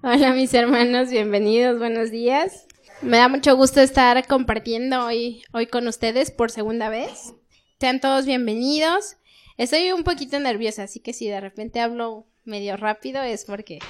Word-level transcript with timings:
Hola 0.00 0.32
mis 0.32 0.54
hermanos, 0.54 1.10
bienvenidos, 1.10 1.76
buenos 1.76 2.12
días. 2.12 2.68
Me 3.02 3.16
da 3.16 3.26
mucho 3.26 3.56
gusto 3.56 3.80
estar 3.80 4.24
compartiendo 4.28 5.04
hoy, 5.04 5.42
hoy 5.52 5.66
con 5.66 5.88
ustedes 5.88 6.30
por 6.30 6.52
segunda 6.52 6.88
vez. 6.88 7.34
Sean 7.80 8.00
todos 8.00 8.24
bienvenidos. 8.24 9.16
Estoy 9.56 9.90
un 9.90 10.04
poquito 10.04 10.38
nerviosa, 10.38 10.84
así 10.84 11.00
que 11.00 11.12
si 11.12 11.26
de 11.26 11.40
repente 11.40 11.80
hablo 11.80 12.28
medio 12.44 12.76
rápido 12.76 13.22
es 13.22 13.44
porque 13.44 13.80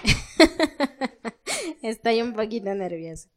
estoy 1.82 2.22
un 2.22 2.33
poquito 2.33 2.75
nerviosa. 2.75 3.29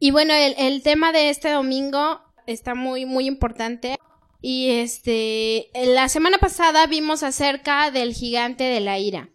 Y 0.00 0.10
bueno, 0.10 0.34
el, 0.34 0.56
el 0.58 0.82
tema 0.82 1.12
de 1.12 1.30
este 1.30 1.50
domingo 1.52 2.20
está 2.48 2.74
muy, 2.74 3.06
muy 3.06 3.26
importante. 3.28 3.96
Y 4.42 4.70
este, 4.70 5.70
la 5.72 6.08
semana 6.08 6.38
pasada 6.38 6.88
vimos 6.88 7.22
acerca 7.22 7.92
del 7.92 8.12
gigante 8.12 8.64
de 8.64 8.80
la 8.80 8.98
ira. 8.98 9.30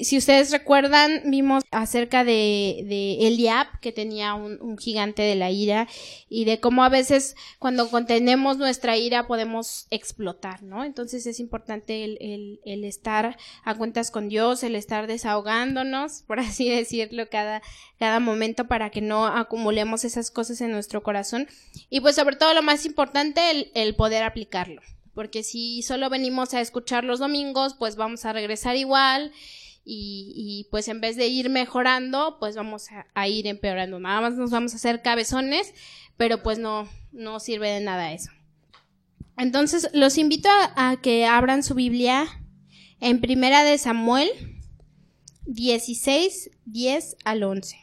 Si 0.00 0.16
ustedes 0.16 0.50
recuerdan, 0.50 1.22
vimos 1.26 1.62
acerca 1.70 2.24
de, 2.24 2.84
de 2.88 3.26
Eliab, 3.26 3.80
que 3.80 3.92
tenía 3.92 4.34
un, 4.34 4.78
gigante 4.78 5.22
de 5.22 5.34
la 5.34 5.50
ira, 5.50 5.88
y 6.28 6.44
de 6.44 6.58
cómo 6.58 6.84
a 6.84 6.88
veces 6.88 7.36
cuando 7.58 7.90
contenemos 7.90 8.56
nuestra 8.56 8.96
ira 8.96 9.26
podemos 9.26 9.86
explotar, 9.90 10.62
¿no? 10.62 10.84
Entonces 10.84 11.26
es 11.26 11.38
importante 11.38 12.04
el, 12.04 12.16
el, 12.20 12.60
el 12.64 12.84
estar 12.84 13.36
a 13.64 13.74
cuentas 13.74 14.10
con 14.10 14.28
Dios, 14.28 14.62
el 14.62 14.74
estar 14.74 15.06
desahogándonos, 15.06 16.22
por 16.26 16.40
así 16.40 16.68
decirlo, 16.68 17.28
cada, 17.28 17.60
cada 17.98 18.20
momento 18.20 18.68
para 18.68 18.90
que 18.90 19.02
no 19.02 19.26
acumulemos 19.26 20.04
esas 20.04 20.30
cosas 20.30 20.60
en 20.60 20.70
nuestro 20.70 21.02
corazón. 21.02 21.46
Y 21.90 22.00
pues 22.00 22.16
sobre 22.16 22.36
todo 22.36 22.54
lo 22.54 22.62
más 22.62 22.86
importante, 22.86 23.50
el, 23.50 23.70
el 23.74 23.94
poder 23.94 24.22
aplicarlo. 24.22 24.80
Porque 25.14 25.42
si 25.42 25.82
solo 25.82 26.08
venimos 26.08 26.54
a 26.54 26.60
escuchar 26.60 27.04
los 27.04 27.18
domingos, 27.18 27.74
pues 27.74 27.96
vamos 27.96 28.24
a 28.24 28.32
regresar 28.32 28.76
igual 28.76 29.32
y, 29.84 30.68
pues 30.70 30.88
en 30.88 31.00
vez 31.00 31.16
de 31.16 31.26
ir 31.28 31.48
mejorando, 31.48 32.36
pues 32.38 32.56
vamos 32.56 32.88
a, 33.14 33.28
ir 33.28 33.46
empeorando. 33.46 33.98
Nada 33.98 34.20
más 34.20 34.34
nos 34.34 34.50
vamos 34.50 34.72
a 34.72 34.76
hacer 34.76 35.02
cabezones, 35.02 35.74
pero 36.16 36.42
pues 36.42 36.58
no, 36.58 36.88
no 37.12 37.40
sirve 37.40 37.70
de 37.70 37.80
nada 37.80 38.12
eso. 38.12 38.30
Entonces, 39.36 39.88
los 39.92 40.18
invito 40.18 40.48
a, 40.76 40.96
que 41.02 41.26
abran 41.26 41.62
su 41.62 41.74
Biblia 41.74 42.26
en 43.00 43.20
Primera 43.20 43.64
de 43.64 43.78
Samuel 43.78 44.28
16, 45.46 46.50
10 46.66 47.16
al 47.24 47.42
11. 47.42 47.76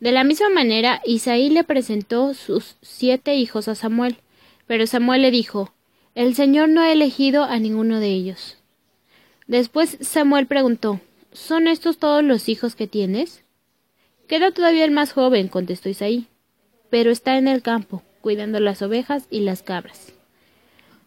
De 0.00 0.12
la 0.12 0.24
misma 0.24 0.48
manera, 0.50 1.00
Isaí 1.04 1.48
le 1.48 1.64
presentó 1.64 2.34
sus 2.34 2.76
siete 2.82 3.36
hijos 3.36 3.68
a 3.68 3.74
Samuel, 3.74 4.18
pero 4.66 4.86
Samuel 4.86 5.22
le 5.22 5.30
dijo, 5.30 5.72
El 6.14 6.34
Señor 6.34 6.68
no 6.68 6.82
ha 6.82 6.92
elegido 6.92 7.44
a 7.44 7.58
ninguno 7.58 7.98
de 7.98 8.08
ellos. 8.08 8.57
Después 9.48 9.96
Samuel 10.02 10.46
preguntó 10.46 11.00
¿Son 11.32 11.66
estos 11.68 11.98
todos 11.98 12.22
los 12.22 12.48
hijos 12.48 12.76
que 12.76 12.86
tienes? 12.86 13.42
Queda 14.28 14.50
todavía 14.50 14.84
el 14.84 14.90
más 14.90 15.12
joven, 15.12 15.48
contestó 15.48 15.88
Isaí, 15.88 16.26
pero 16.90 17.10
está 17.10 17.38
en 17.38 17.48
el 17.48 17.62
campo, 17.62 18.02
cuidando 18.20 18.60
las 18.60 18.82
ovejas 18.82 19.26
y 19.30 19.40
las 19.40 19.62
cabras. 19.62 20.12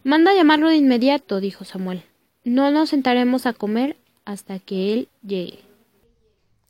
Manda 0.04 0.34
llamarlo 0.34 0.68
de 0.68 0.76
inmediato, 0.76 1.40
dijo 1.40 1.64
Samuel. 1.64 2.02
No 2.44 2.70
nos 2.72 2.90
sentaremos 2.90 3.46
a 3.46 3.52
comer 3.52 3.96
hasta 4.24 4.58
que 4.58 4.92
él 4.92 5.08
llegue. 5.24 5.60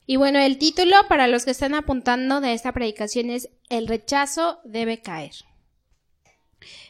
Y 0.06 0.16
bueno, 0.16 0.38
el 0.40 0.58
título 0.58 0.96
para 1.08 1.26
los 1.26 1.46
que 1.46 1.52
están 1.52 1.74
apuntando 1.74 2.42
de 2.42 2.52
esta 2.52 2.72
predicación 2.72 3.30
es 3.30 3.48
El 3.70 3.86
rechazo 3.86 4.60
debe 4.64 5.00
caer. 5.00 5.32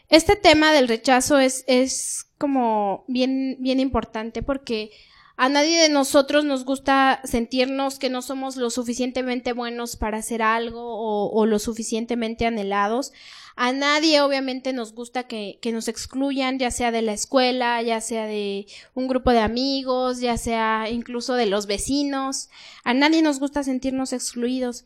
Este 0.09 0.35
tema 0.35 0.73
del 0.73 0.89
rechazo 0.89 1.39
es, 1.39 1.65
es 1.69 2.27
como 2.43 3.05
bien, 3.07 3.57
bien 3.61 3.79
importante 3.79 4.43
porque 4.43 4.91
a 5.37 5.49
nadie 5.49 5.81
de 5.81 5.89
nosotros 5.89 6.45
nos 6.45 6.65
gusta 6.65 7.21
sentirnos 7.23 8.01
que 8.01 8.11
no 8.11 8.21
somos 8.21 8.57
lo 8.57 8.69
suficientemente 8.69 9.53
buenos 9.53 9.95
para 9.95 10.19
hacer 10.19 10.43
algo 10.43 11.31
o, 11.31 11.47
lo 11.47 11.61
suficientemente 11.61 12.45
anhelados. 12.45 13.13
A 13.55 13.73
nadie 13.73 14.23
obviamente 14.23 14.73
nos 14.73 14.93
gusta 14.93 15.29
que, 15.29 15.61
que, 15.63 15.71
nos 15.71 15.87
excluyan, 15.87 16.59
ya 16.59 16.73
sea 16.73 16.91
de 16.91 17.03
la 17.03 17.13
escuela, 17.13 17.81
ya 17.81 18.01
sea 18.01 18.27
de 18.27 18.67
un 18.95 19.07
grupo 19.07 19.31
de 19.31 19.39
amigos, 19.39 20.19
ya 20.19 20.37
sea 20.37 20.89
incluso 20.91 21.35
de 21.35 21.47
los 21.47 21.67
vecinos. 21.67 22.49
A 22.83 22.93
nadie 22.93 23.23
nos 23.23 23.39
gusta 23.39 23.63
sentirnos 23.63 24.13
excluidos. 24.13 24.85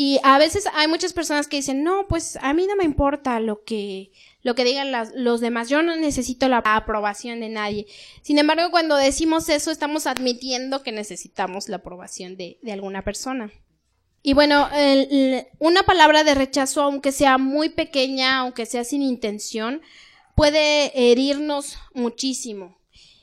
Y 0.00 0.20
a 0.22 0.38
veces 0.38 0.68
hay 0.74 0.86
muchas 0.86 1.12
personas 1.12 1.48
que 1.48 1.56
dicen, 1.56 1.82
no, 1.82 2.06
pues 2.06 2.38
a 2.40 2.54
mí 2.54 2.68
no 2.68 2.76
me 2.76 2.84
importa 2.84 3.40
lo 3.40 3.64
que, 3.64 4.12
lo 4.42 4.54
que 4.54 4.62
digan 4.62 4.92
los 5.16 5.40
demás, 5.40 5.68
yo 5.68 5.82
no 5.82 5.96
necesito 5.96 6.48
la 6.48 6.58
aprobación 6.58 7.40
de 7.40 7.48
nadie. 7.48 7.88
Sin 8.22 8.38
embargo, 8.38 8.70
cuando 8.70 8.94
decimos 8.94 9.48
eso, 9.48 9.72
estamos 9.72 10.06
admitiendo 10.06 10.84
que 10.84 10.92
necesitamos 10.92 11.68
la 11.68 11.78
aprobación 11.78 12.36
de, 12.36 12.60
de 12.62 12.70
alguna 12.70 13.02
persona. 13.02 13.50
Y 14.22 14.34
bueno, 14.34 14.68
una 15.58 15.82
palabra 15.82 16.22
de 16.22 16.36
rechazo, 16.36 16.82
aunque 16.82 17.10
sea 17.10 17.36
muy 17.36 17.68
pequeña, 17.68 18.38
aunque 18.38 18.66
sea 18.66 18.84
sin 18.84 19.02
intención, 19.02 19.82
puede 20.36 20.92
herirnos 21.10 21.76
muchísimo. 21.92 22.77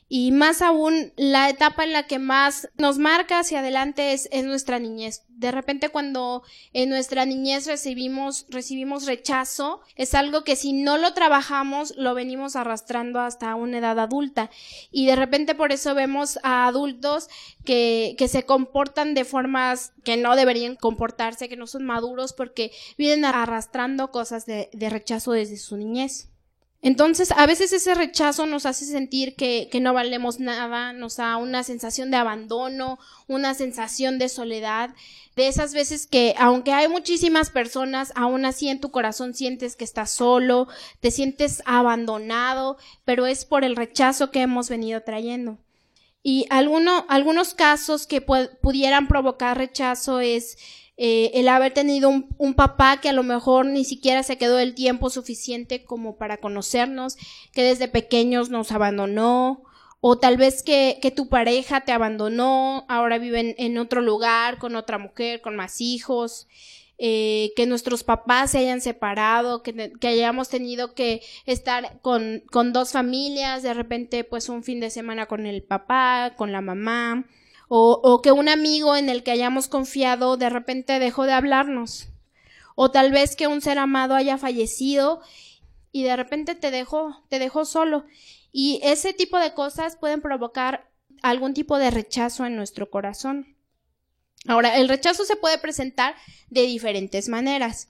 Y 0.08 0.30
más 0.30 0.62
aún, 0.62 1.12
la 1.16 1.50
etapa 1.50 1.82
en 1.82 1.92
la 1.92 2.04
que 2.06 2.20
más 2.20 2.68
nos 2.76 2.98
marca 2.98 3.40
hacia 3.40 3.58
adelante 3.58 4.12
es, 4.12 4.28
nuestra 4.44 4.78
niñez. 4.78 5.24
De 5.28 5.50
repente 5.50 5.88
cuando 5.88 6.44
en 6.72 6.90
nuestra 6.90 7.26
niñez 7.26 7.66
recibimos, 7.66 8.46
recibimos 8.48 9.06
rechazo, 9.06 9.80
es 9.96 10.14
algo 10.14 10.44
que 10.44 10.54
si 10.54 10.72
no 10.72 10.96
lo 10.96 11.12
trabajamos, 11.12 11.96
lo 11.96 12.14
venimos 12.14 12.54
arrastrando 12.54 13.18
hasta 13.18 13.56
una 13.56 13.78
edad 13.78 13.98
adulta. 13.98 14.48
Y 14.92 15.06
de 15.06 15.16
repente 15.16 15.56
por 15.56 15.72
eso 15.72 15.94
vemos 15.96 16.38
a 16.44 16.68
adultos 16.68 17.28
que, 17.64 18.14
que 18.16 18.28
se 18.28 18.44
comportan 18.44 19.14
de 19.14 19.24
formas 19.24 19.92
que 20.04 20.16
no 20.16 20.36
deberían 20.36 20.76
comportarse, 20.76 21.48
que 21.48 21.56
no 21.56 21.66
son 21.66 21.84
maduros 21.84 22.32
porque 22.32 22.70
vienen 22.96 23.24
arrastrando 23.24 24.12
cosas 24.12 24.46
de, 24.46 24.70
de 24.72 24.88
rechazo 24.88 25.32
desde 25.32 25.56
su 25.56 25.76
niñez. 25.76 26.28
Entonces, 26.82 27.32
a 27.32 27.46
veces 27.46 27.72
ese 27.72 27.94
rechazo 27.94 28.46
nos 28.46 28.66
hace 28.66 28.84
sentir 28.84 29.34
que, 29.34 29.68
no 29.80 29.94
valemos 29.94 30.38
nada, 30.38 30.92
nos 30.92 31.16
da 31.16 31.36
una 31.36 31.62
sensación 31.62 32.10
de 32.10 32.18
abandono, 32.18 32.98
una 33.26 33.54
sensación 33.54 34.18
de 34.18 34.28
soledad, 34.28 34.94
de 35.34 35.48
esas 35.48 35.74
veces 35.74 36.06
que, 36.06 36.34
aunque 36.38 36.72
hay 36.72 36.88
muchísimas 36.88 37.50
personas, 37.50 38.12
aún 38.14 38.44
así 38.44 38.68
en 38.68 38.80
tu 38.80 38.90
corazón 38.90 39.34
sientes 39.34 39.74
que 39.74 39.84
estás 39.84 40.10
solo, 40.10 40.68
te 41.00 41.10
sientes 41.10 41.62
abandonado, 41.64 42.76
pero 43.04 43.26
es 43.26 43.44
por 43.44 43.64
el 43.64 43.76
rechazo 43.76 44.30
que 44.30 44.42
hemos 44.42 44.68
venido 44.68 45.02
trayendo. 45.02 45.58
Y 46.22 46.46
alguno, 46.50 47.06
algunos 47.08 47.54
casos 47.54 48.06
que 48.06 48.20
pudieran 48.20 49.06
provocar 49.06 49.56
rechazo 49.56 50.20
es 50.20 50.58
eh, 50.98 51.30
el 51.34 51.48
haber 51.48 51.74
tenido 51.74 52.08
un, 52.08 52.54
papá 52.54 53.00
que 53.00 53.10
a 53.10 53.12
lo 53.12 53.22
mejor 53.22 53.66
ni 53.66 53.84
siquiera 53.84 54.22
se 54.22 54.38
quedó 54.38 54.58
el 54.58 54.74
tiempo 54.74 55.10
suficiente 55.10 55.84
como 55.84 56.16
para 56.16 56.38
conocernos, 56.38 57.16
que 57.52 57.62
desde 57.62 57.88
pequeños 57.88 58.48
nos 58.48 58.72
abandonó, 58.72 59.62
o 60.00 60.18
tal 60.18 60.36
vez 60.38 60.62
que, 60.62 60.98
que 61.02 61.10
tu 61.10 61.28
pareja 61.28 61.82
te 61.82 61.92
abandonó, 61.92 62.86
ahora 62.88 63.18
viven 63.18 63.54
en 63.58 63.76
otro 63.76 64.00
lugar, 64.00 64.58
con 64.58 64.74
otra 64.74 64.98
mujer, 64.98 65.42
con 65.42 65.56
más 65.56 65.80
hijos. 65.80 66.48
Eh, 66.98 67.52
que 67.56 67.66
nuestros 67.66 68.04
papás 68.04 68.52
se 68.52 68.58
hayan 68.58 68.80
separado, 68.80 69.62
que, 69.62 69.92
que 70.00 70.08
hayamos 70.08 70.48
tenido 70.48 70.94
que 70.94 71.20
estar 71.44 72.00
con, 72.00 72.42
con 72.50 72.72
dos 72.72 72.92
familias, 72.92 73.62
de 73.62 73.74
repente 73.74 74.24
pues 74.24 74.48
un 74.48 74.62
fin 74.62 74.80
de 74.80 74.88
semana 74.88 75.26
con 75.26 75.44
el 75.44 75.62
papá, 75.62 76.32
con 76.38 76.52
la 76.52 76.62
mamá, 76.62 77.26
o, 77.68 78.20
que 78.22 78.32
un 78.32 78.48
amigo 78.48 78.96
en 78.96 79.08
el 79.08 79.22
que 79.22 79.32
hayamos 79.32 79.68
confiado 79.68 80.36
de 80.36 80.50
repente 80.50 80.98
dejó 80.98 81.24
de 81.24 81.32
hablarnos, 81.32 82.08
o 82.74 82.90
tal 82.90 83.10
vez 83.10 83.36
que 83.36 83.46
un 83.46 83.60
ser 83.60 83.78
amado 83.78 84.14
haya 84.14 84.38
fallecido 84.38 85.20
y 85.92 86.02
de 86.04 86.16
repente 86.16 86.54
te 86.54 86.70
dejó, 86.70 87.24
te 87.28 87.38
dejó 87.38 87.64
solo. 87.64 88.04
Y 88.52 88.80
ese 88.82 89.12
tipo 89.12 89.38
de 89.38 89.54
cosas 89.54 89.96
pueden 89.96 90.20
provocar 90.20 90.88
algún 91.22 91.54
tipo 91.54 91.78
de 91.78 91.90
rechazo 91.90 92.44
en 92.44 92.56
nuestro 92.56 92.90
corazón. 92.90 93.56
Ahora, 94.46 94.76
el 94.76 94.88
rechazo 94.88 95.24
se 95.24 95.36
puede 95.36 95.58
presentar 95.58 96.14
de 96.50 96.62
diferentes 96.62 97.28
maneras. 97.28 97.88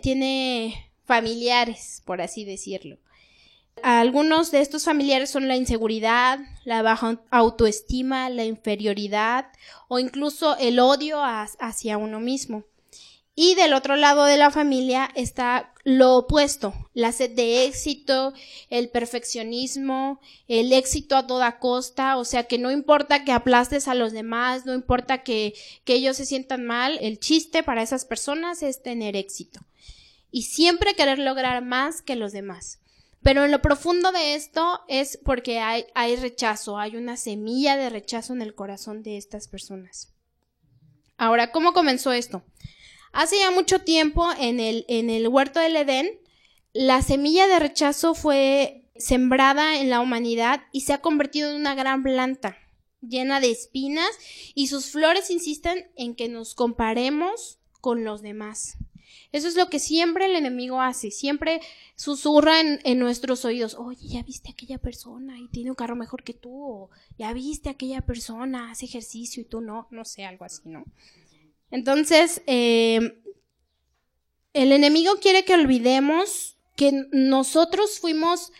Tiene 0.00 0.92
familiares, 1.04 2.02
por 2.04 2.20
así 2.20 2.44
decirlo. 2.44 2.98
Algunos 3.82 4.50
de 4.50 4.60
estos 4.60 4.84
familiares 4.84 5.30
son 5.30 5.48
la 5.48 5.56
inseguridad, 5.56 6.38
la 6.64 6.82
baja 6.82 7.20
autoestima, 7.30 8.30
la 8.30 8.44
inferioridad 8.44 9.46
o 9.88 9.98
incluso 9.98 10.56
el 10.58 10.78
odio 10.78 11.20
hacia 11.22 11.98
uno 11.98 12.20
mismo. 12.20 12.64
Y 13.40 13.54
del 13.54 13.72
otro 13.72 13.94
lado 13.94 14.24
de 14.24 14.36
la 14.36 14.50
familia 14.50 15.10
está 15.14 15.72
lo 15.84 16.16
opuesto, 16.16 16.74
la 16.92 17.12
sed 17.12 17.36
de 17.36 17.66
éxito, 17.66 18.34
el 18.68 18.90
perfeccionismo, 18.90 20.20
el 20.48 20.72
éxito 20.72 21.16
a 21.16 21.28
toda 21.28 21.60
costa, 21.60 22.16
o 22.16 22.24
sea 22.24 22.48
que 22.48 22.58
no 22.58 22.72
importa 22.72 23.22
que 23.22 23.30
aplastes 23.30 23.86
a 23.86 23.94
los 23.94 24.10
demás, 24.10 24.66
no 24.66 24.74
importa 24.74 25.22
que, 25.22 25.54
ellos 25.86 26.16
se 26.16 26.26
sientan 26.26 26.66
mal, 26.66 26.98
el 27.00 27.20
chiste 27.20 27.62
para 27.62 27.82
esas 27.82 28.04
personas 28.04 28.64
es 28.64 28.82
tener 28.82 29.14
éxito. 29.14 29.60
Y 30.32 30.42
siempre 30.42 30.94
querer 30.94 31.20
lograr 31.20 31.64
más 31.64 32.02
que 32.02 32.16
los 32.16 32.32
demás. 32.32 32.77
Pero 33.22 33.44
en 33.44 33.50
lo 33.50 33.60
profundo 33.60 34.12
de 34.12 34.34
esto 34.34 34.80
es 34.88 35.18
porque 35.24 35.58
hay, 35.58 36.16
rechazo, 36.16 36.78
hay 36.78 36.96
una 36.96 37.16
semilla 37.16 37.76
de 37.76 37.90
rechazo 37.90 38.32
en 38.32 38.42
el 38.42 38.54
corazón 38.54 39.02
de 39.02 39.16
estas 39.16 39.48
personas. 39.48 40.14
Ahora, 41.16 41.50
¿cómo 41.50 41.72
comenzó 41.72 42.12
esto? 42.12 42.44
Hace 43.12 43.38
ya 43.38 43.50
mucho 43.50 43.80
tiempo 43.80 44.28
en 44.38 44.60
el, 44.60 44.84
en 44.88 45.10
el 45.10 45.26
huerto 45.28 45.58
del 45.60 45.76
Edén, 45.76 46.20
la 46.72 47.02
semilla 47.02 47.48
de 47.48 47.58
rechazo 47.58 48.14
fue 48.14 48.88
sembrada 48.96 49.80
en 49.80 49.90
la 49.90 50.00
humanidad 50.00 50.62
y 50.72 50.82
se 50.82 50.92
ha 50.92 51.00
convertido 51.00 51.50
en 51.50 51.56
una 51.56 51.74
gran 51.74 52.02
planta 52.02 52.56
llena 53.00 53.40
de 53.40 53.50
espinas 53.50 54.10
y 54.54 54.68
sus 54.68 54.90
flores 54.90 55.30
insisten 55.30 55.90
en 55.96 56.14
que 56.14 56.28
nos 56.28 56.54
comparemos 56.54 57.58
con 57.80 58.04
los 58.04 58.22
demás. 58.22 58.76
Eso 59.32 59.48
es 59.48 59.56
lo 59.56 59.68
que 59.68 59.78
siempre 59.78 60.26
el 60.26 60.36
enemigo 60.36 60.80
hace, 60.80 61.10
siempre 61.10 61.60
susurra 61.96 62.60
en, 62.60 62.98
nuestros 62.98 63.44
oídos, 63.44 63.74
oye, 63.74 64.08
ya 64.08 64.22
viste 64.22 64.48
a 64.48 64.52
aquella 64.52 64.78
persona 64.78 65.38
y 65.38 65.48
tiene 65.48 65.70
un 65.70 65.76
carro 65.76 65.96
mejor 65.96 66.22
que 66.22 66.34
tú, 66.34 66.50
o 66.50 66.90
ya 67.18 67.32
viste 67.32 67.68
a 67.68 67.72
aquella 67.72 68.00
persona, 68.00 68.70
hace 68.70 68.86
ejercicio 68.86 69.42
y 69.42 69.46
tú 69.46 69.60
no, 69.60 69.86
no 69.90 70.04
sé, 70.04 70.24
algo 70.24 70.44
así, 70.44 70.62
¿no? 70.64 70.84
Entonces, 71.70 72.42
eh, 72.46 73.20
el 74.54 74.72
enemigo 74.72 75.14
quiere 75.20 75.44
que 75.44 75.54
olvidemos 75.54 76.56
que 76.76 77.06
nosotros 77.12 77.98
fuimos 77.98 78.52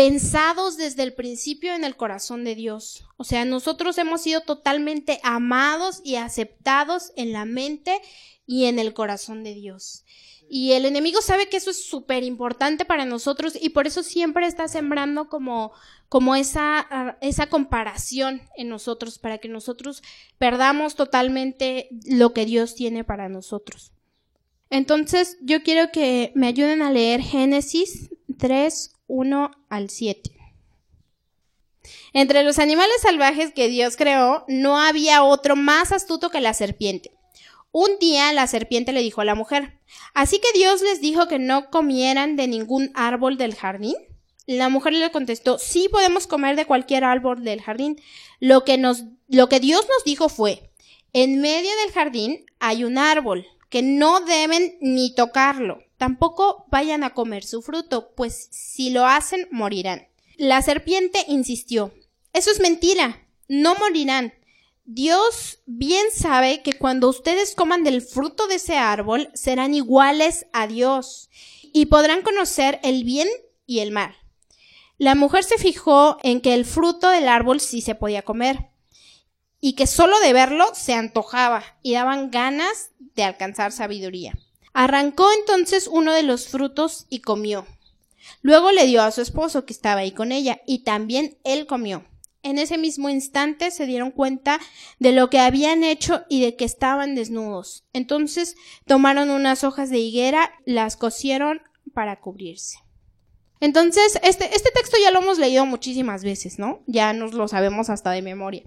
pensados 0.00 0.78
desde 0.78 1.02
el 1.02 1.12
principio 1.12 1.74
en 1.74 1.84
el 1.84 1.94
corazón 1.94 2.42
de 2.42 2.54
Dios. 2.54 3.04
O 3.18 3.24
sea, 3.24 3.44
nosotros 3.44 3.98
hemos 3.98 4.22
sido 4.22 4.40
totalmente 4.40 5.20
amados 5.22 6.00
y 6.02 6.16
aceptados 6.16 7.12
en 7.16 7.34
la 7.34 7.44
mente 7.44 8.00
y 8.46 8.64
en 8.64 8.78
el 8.78 8.94
corazón 8.94 9.44
de 9.44 9.52
Dios. 9.52 10.06
Y 10.48 10.72
el 10.72 10.86
enemigo 10.86 11.20
sabe 11.20 11.50
que 11.50 11.58
eso 11.58 11.70
es 11.70 11.84
súper 11.84 12.24
importante 12.24 12.86
para 12.86 13.04
nosotros 13.04 13.58
y 13.60 13.68
por 13.68 13.86
eso 13.86 14.02
siempre 14.02 14.46
está 14.46 14.68
sembrando 14.68 15.28
como, 15.28 15.70
como 16.08 16.34
esa, 16.34 16.78
ah, 16.78 17.18
esa 17.20 17.48
comparación 17.48 18.40
en 18.56 18.70
nosotros, 18.70 19.18
para 19.18 19.36
que 19.36 19.48
nosotros 19.48 20.02
perdamos 20.38 20.94
totalmente 20.94 21.90
lo 22.06 22.32
que 22.32 22.46
Dios 22.46 22.74
tiene 22.74 23.04
para 23.04 23.28
nosotros. 23.28 23.92
Entonces, 24.70 25.36
yo 25.42 25.62
quiero 25.62 25.92
que 25.92 26.32
me 26.34 26.46
ayuden 26.46 26.80
a 26.80 26.90
leer 26.90 27.20
Génesis 27.20 28.08
3, 28.38 28.92
1 29.10 29.50
al 29.68 29.90
7. 29.90 30.30
Entre 32.12 32.44
los 32.44 32.58
animales 32.58 33.00
salvajes 33.02 33.52
que 33.52 33.68
Dios 33.68 33.96
creó, 33.96 34.44
no 34.48 34.78
había 34.78 35.24
otro 35.24 35.56
más 35.56 35.92
astuto 35.92 36.30
que 36.30 36.40
la 36.40 36.54
serpiente. 36.54 37.12
Un 37.72 37.88
día 38.00 38.32
la 38.32 38.46
serpiente 38.46 38.92
le 38.92 39.02
dijo 39.02 39.20
a 39.20 39.24
la 39.24 39.34
mujer, 39.34 39.78
¿así 40.14 40.38
que 40.38 40.58
Dios 40.58 40.82
les 40.82 41.00
dijo 41.00 41.28
que 41.28 41.38
no 41.38 41.70
comieran 41.70 42.36
de 42.36 42.48
ningún 42.48 42.90
árbol 42.94 43.36
del 43.36 43.54
jardín? 43.54 43.96
La 44.46 44.68
mujer 44.68 44.92
le 44.92 45.10
contestó, 45.10 45.58
sí 45.58 45.88
podemos 45.90 46.26
comer 46.26 46.56
de 46.56 46.66
cualquier 46.66 47.04
árbol 47.04 47.44
del 47.44 47.62
jardín. 47.62 48.00
Lo 48.40 48.64
que 48.64 48.78
nos, 48.78 49.04
lo 49.28 49.48
que 49.48 49.60
Dios 49.60 49.82
nos 49.82 50.04
dijo 50.04 50.28
fue, 50.28 50.70
en 51.12 51.40
medio 51.40 51.70
del 51.84 51.92
jardín 51.92 52.44
hay 52.58 52.84
un 52.84 52.98
árbol, 52.98 53.46
que 53.68 53.82
no 53.82 54.20
deben 54.20 54.76
ni 54.80 55.14
tocarlo. 55.14 55.78
Tampoco 56.00 56.64
vayan 56.70 57.04
a 57.04 57.12
comer 57.12 57.44
su 57.44 57.60
fruto, 57.60 58.14
pues 58.14 58.48
si 58.50 58.88
lo 58.88 59.04
hacen 59.04 59.46
morirán. 59.50 60.08
La 60.38 60.62
serpiente 60.62 61.26
insistió, 61.28 61.92
eso 62.32 62.50
es 62.50 62.58
mentira, 62.58 63.28
no 63.48 63.74
morirán. 63.74 64.32
Dios 64.86 65.58
bien 65.66 66.06
sabe 66.10 66.62
que 66.62 66.72
cuando 66.72 67.06
ustedes 67.06 67.54
coman 67.54 67.84
del 67.84 68.00
fruto 68.00 68.46
de 68.46 68.54
ese 68.54 68.78
árbol 68.78 69.28
serán 69.34 69.74
iguales 69.74 70.46
a 70.54 70.66
Dios 70.66 71.28
y 71.64 71.84
podrán 71.84 72.22
conocer 72.22 72.80
el 72.82 73.04
bien 73.04 73.28
y 73.66 73.80
el 73.80 73.90
mal. 73.90 74.16
La 74.96 75.14
mujer 75.14 75.44
se 75.44 75.58
fijó 75.58 76.16
en 76.22 76.40
que 76.40 76.54
el 76.54 76.64
fruto 76.64 77.10
del 77.10 77.28
árbol 77.28 77.60
sí 77.60 77.82
se 77.82 77.94
podía 77.94 78.22
comer 78.22 78.70
y 79.60 79.74
que 79.74 79.86
solo 79.86 80.18
de 80.20 80.32
verlo 80.32 80.64
se 80.72 80.94
antojaba 80.94 81.62
y 81.82 81.92
daban 81.92 82.30
ganas 82.30 82.88
de 82.98 83.24
alcanzar 83.24 83.70
sabiduría. 83.70 84.32
Arrancó 84.82 85.28
entonces 85.38 85.90
uno 85.92 86.14
de 86.14 86.22
los 86.22 86.48
frutos 86.48 87.04
y 87.10 87.20
comió. 87.20 87.66
Luego 88.40 88.72
le 88.72 88.86
dio 88.86 89.02
a 89.02 89.10
su 89.10 89.20
esposo 89.20 89.66
que 89.66 89.74
estaba 89.74 90.00
ahí 90.00 90.12
con 90.12 90.32
ella 90.32 90.62
y 90.66 90.84
también 90.84 91.36
él 91.44 91.66
comió. 91.66 92.06
En 92.42 92.56
ese 92.56 92.78
mismo 92.78 93.10
instante 93.10 93.72
se 93.72 93.84
dieron 93.84 94.10
cuenta 94.10 94.58
de 94.98 95.12
lo 95.12 95.28
que 95.28 95.38
habían 95.38 95.84
hecho 95.84 96.22
y 96.30 96.40
de 96.40 96.56
que 96.56 96.64
estaban 96.64 97.14
desnudos. 97.14 97.84
Entonces 97.92 98.56
tomaron 98.86 99.28
unas 99.28 99.64
hojas 99.64 99.90
de 99.90 99.98
higuera, 99.98 100.50
las 100.64 100.96
cosieron 100.96 101.60
para 101.92 102.18
cubrirse. 102.18 102.78
Entonces, 103.60 104.18
este, 104.22 104.56
este 104.56 104.70
texto 104.70 104.96
ya 104.98 105.10
lo 105.10 105.18
hemos 105.18 105.38
leído 105.38 105.66
muchísimas 105.66 106.24
veces, 106.24 106.58
¿no? 106.58 106.82
Ya 106.86 107.12
nos 107.12 107.34
lo 107.34 107.48
sabemos 107.48 107.90
hasta 107.90 108.12
de 108.12 108.22
memoria. 108.22 108.62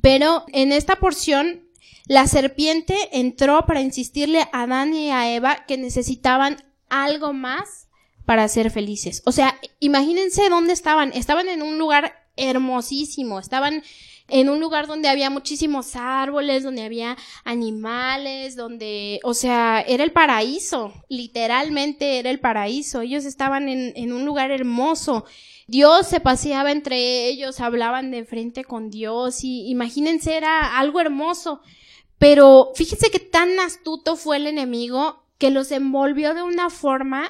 Pero 0.00 0.46
en 0.54 0.72
esta 0.72 0.96
porción, 0.96 1.68
la 2.06 2.26
serpiente 2.26 2.96
entró 3.12 3.64
para 3.66 3.80
insistirle 3.80 4.40
a 4.52 4.62
Adán 4.62 4.94
y 4.94 5.10
a 5.10 5.32
Eva 5.34 5.64
que 5.66 5.78
necesitaban 5.78 6.56
algo 6.88 7.32
más 7.32 7.88
para 8.26 8.46
ser 8.48 8.70
felices. 8.70 9.22
O 9.24 9.32
sea, 9.32 9.58
imagínense 9.80 10.48
dónde 10.48 10.72
estaban. 10.72 11.12
Estaban 11.14 11.48
en 11.48 11.62
un 11.62 11.78
lugar 11.78 12.14
hermosísimo, 12.36 13.38
estaban 13.38 13.82
en 14.28 14.48
un 14.48 14.60
lugar 14.60 14.86
donde 14.86 15.08
había 15.08 15.28
muchísimos 15.28 15.94
árboles, 15.94 16.62
donde 16.62 16.84
había 16.84 17.16
animales, 17.44 18.56
donde, 18.56 19.20
o 19.24 19.34
sea, 19.34 19.84
era 19.86 20.04
el 20.04 20.12
paraíso, 20.12 20.94
literalmente 21.08 22.18
era 22.18 22.30
el 22.30 22.40
paraíso. 22.40 23.02
Ellos 23.02 23.24
estaban 23.24 23.68
en, 23.68 23.92
en 23.96 24.12
un 24.12 24.24
lugar 24.24 24.50
hermoso 24.50 25.26
Dios 25.72 26.06
se 26.06 26.20
paseaba 26.20 26.70
entre 26.70 27.28
ellos, 27.28 27.60
hablaban 27.60 28.10
de 28.10 28.26
frente 28.26 28.62
con 28.62 28.90
Dios 28.90 29.42
y 29.42 29.70
imagínense, 29.70 30.36
era 30.36 30.78
algo 30.78 31.00
hermoso. 31.00 31.62
Pero 32.22 32.70
fíjense 32.76 33.10
que 33.10 33.18
tan 33.18 33.58
astuto 33.58 34.14
fue 34.14 34.36
el 34.36 34.46
enemigo 34.46 35.24
que 35.38 35.50
los 35.50 35.72
envolvió 35.72 36.34
de 36.34 36.42
una 36.44 36.70
forma 36.70 37.28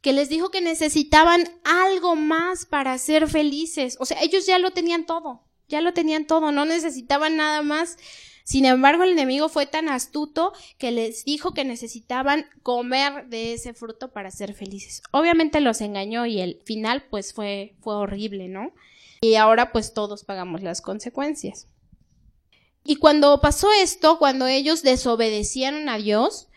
que 0.00 0.12
les 0.12 0.28
dijo 0.28 0.50
que 0.50 0.60
necesitaban 0.60 1.44
algo 1.62 2.16
más 2.16 2.66
para 2.66 2.98
ser 2.98 3.28
felices. 3.28 3.96
O 4.00 4.04
sea, 4.04 4.20
ellos 4.20 4.44
ya 4.44 4.58
lo 4.58 4.72
tenían 4.72 5.06
todo, 5.06 5.44
ya 5.68 5.80
lo 5.80 5.94
tenían 5.94 6.26
todo, 6.26 6.50
no 6.50 6.64
necesitaban 6.64 7.36
nada 7.36 7.62
más. 7.62 7.98
Sin 8.42 8.64
embargo, 8.64 9.04
el 9.04 9.12
enemigo 9.12 9.48
fue 9.48 9.66
tan 9.66 9.88
astuto 9.88 10.52
que 10.76 10.90
les 10.90 11.24
dijo 11.24 11.54
que 11.54 11.64
necesitaban 11.64 12.46
comer 12.64 13.28
de 13.28 13.52
ese 13.52 13.74
fruto 13.74 14.10
para 14.10 14.32
ser 14.32 14.54
felices. 14.54 15.04
Obviamente 15.12 15.60
los 15.60 15.80
engañó 15.80 16.26
y 16.26 16.40
el 16.40 16.60
final 16.64 17.04
pues 17.08 17.32
fue, 17.32 17.76
fue 17.80 17.94
horrible, 17.94 18.48
¿no? 18.48 18.72
Y 19.20 19.36
ahora 19.36 19.70
pues 19.70 19.94
todos 19.94 20.24
pagamos 20.24 20.62
las 20.62 20.80
consecuencias. 20.80 21.68
Y 22.84 22.96
cuando 22.96 23.40
pasó 23.40 23.68
esto, 23.72 24.18
cuando 24.18 24.46
ellos 24.46 24.82
desobedecieron 24.82 25.88
a 25.88 25.98
Dios, 25.98 26.48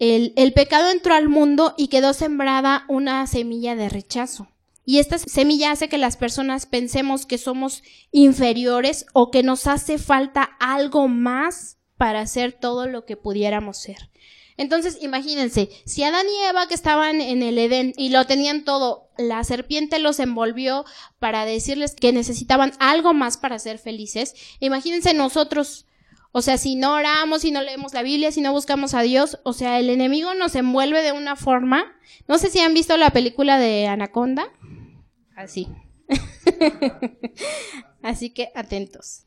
el, 0.00 0.52
pecado 0.54 0.90
entró 0.90 1.14
al 1.14 1.28
mundo 1.28 1.74
y 1.76 1.88
quedó 1.88 2.14
sembrada 2.14 2.84
una 2.88 3.26
semilla 3.26 3.76
de 3.76 3.90
rechazo. 3.90 4.48
Y 4.86 4.98
esta 4.98 5.18
semilla 5.18 5.72
hace 5.72 5.88
que 5.88 5.98
las 5.98 6.16
personas 6.16 6.66
pensemos 6.66 7.26
que 7.26 7.36
somos 7.36 7.82
inferiores 8.10 9.06
o 9.12 9.30
que 9.30 9.42
nos 9.42 9.66
hace 9.66 9.98
falta 9.98 10.42
algo 10.58 11.06
más 11.06 11.76
para 11.98 12.20
hacer 12.20 12.52
todo 12.52 12.86
lo 12.86 13.04
que 13.04 13.18
pudiéramos 13.18 13.76
ser. 13.76 14.10
Entonces, 14.60 14.98
imagínense, 15.00 15.70
si 15.86 16.02
Adán 16.02 16.26
y 16.26 16.44
Eva 16.44 16.68
que 16.68 16.74
estaban 16.74 17.22
en 17.22 17.42
el 17.42 17.56
Edén 17.56 17.94
y 17.96 18.10
lo 18.10 18.26
tenían 18.26 18.62
todo, 18.62 19.08
la 19.16 19.42
serpiente 19.42 19.98
los 19.98 20.20
envolvió 20.20 20.84
para 21.18 21.46
decirles 21.46 21.94
que 21.94 22.12
necesitaban 22.12 22.72
algo 22.78 23.14
más 23.14 23.38
para 23.38 23.58
ser 23.58 23.78
felices, 23.78 24.34
imagínense 24.60 25.14
nosotros, 25.14 25.86
o 26.32 26.42
sea, 26.42 26.58
si 26.58 26.76
no 26.76 26.92
oramos, 26.92 27.40
si 27.40 27.52
no 27.52 27.62
leemos 27.62 27.94
la 27.94 28.02
Biblia, 28.02 28.32
si 28.32 28.42
no 28.42 28.52
buscamos 28.52 28.92
a 28.92 29.00
Dios, 29.00 29.38
o 29.44 29.54
sea, 29.54 29.80
el 29.80 29.88
enemigo 29.88 30.34
nos 30.34 30.54
envuelve 30.54 31.00
de 31.00 31.12
una 31.12 31.36
forma. 31.36 31.96
No 32.28 32.36
sé 32.36 32.50
si 32.50 32.58
han 32.58 32.74
visto 32.74 32.98
la 32.98 33.12
película 33.14 33.58
de 33.58 33.86
Anaconda. 33.86 34.52
Así. 35.36 35.68
Así 38.02 38.28
que 38.28 38.52
atentos. 38.54 39.24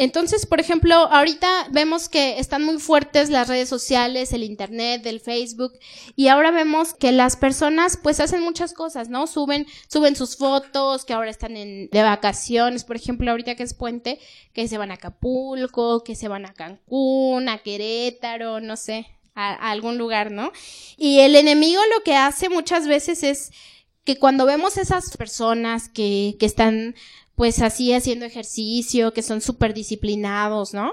Entonces, 0.00 0.46
por 0.46 0.60
ejemplo, 0.60 0.94
ahorita 0.94 1.68
vemos 1.72 2.08
que 2.08 2.38
están 2.38 2.64
muy 2.64 2.78
fuertes 2.78 3.28
las 3.28 3.48
redes 3.48 3.68
sociales, 3.68 4.32
el 4.32 4.44
internet, 4.44 5.04
el 5.04 5.20
Facebook, 5.20 5.74
y 6.16 6.28
ahora 6.28 6.50
vemos 6.50 6.94
que 6.94 7.12
las 7.12 7.36
personas 7.36 7.98
pues 8.02 8.18
hacen 8.18 8.40
muchas 8.40 8.72
cosas, 8.72 9.10
¿no? 9.10 9.26
Suben, 9.26 9.66
suben 9.88 10.16
sus 10.16 10.38
fotos, 10.38 11.04
que 11.04 11.12
ahora 11.12 11.28
están 11.28 11.54
en, 11.54 11.90
de 11.90 12.02
vacaciones, 12.02 12.84
por 12.84 12.96
ejemplo, 12.96 13.30
ahorita 13.30 13.56
que 13.56 13.62
es 13.62 13.74
puente, 13.74 14.18
que 14.54 14.68
se 14.68 14.78
van 14.78 14.90
a 14.90 14.94
Acapulco, 14.94 16.02
que 16.02 16.16
se 16.16 16.28
van 16.28 16.46
a 16.46 16.54
Cancún, 16.54 17.50
a 17.50 17.58
Querétaro, 17.58 18.58
no 18.60 18.78
sé, 18.78 19.06
a, 19.34 19.70
algún 19.70 19.98
lugar, 19.98 20.30
¿no? 20.30 20.50
Y 20.96 21.18
el 21.18 21.36
enemigo 21.36 21.82
lo 21.94 22.02
que 22.04 22.16
hace 22.16 22.48
muchas 22.48 22.86
veces 22.86 23.22
es 23.22 23.52
que 24.04 24.18
cuando 24.18 24.46
vemos 24.46 24.78
esas 24.78 25.14
personas 25.18 25.90
que, 25.90 26.36
que 26.40 26.46
están 26.46 26.94
pues 27.40 27.62
así 27.62 27.94
haciendo 27.94 28.26
ejercicio, 28.26 29.14
que 29.14 29.22
son 29.22 29.40
súper 29.40 29.72
disciplinados, 29.72 30.74
¿no? 30.74 30.92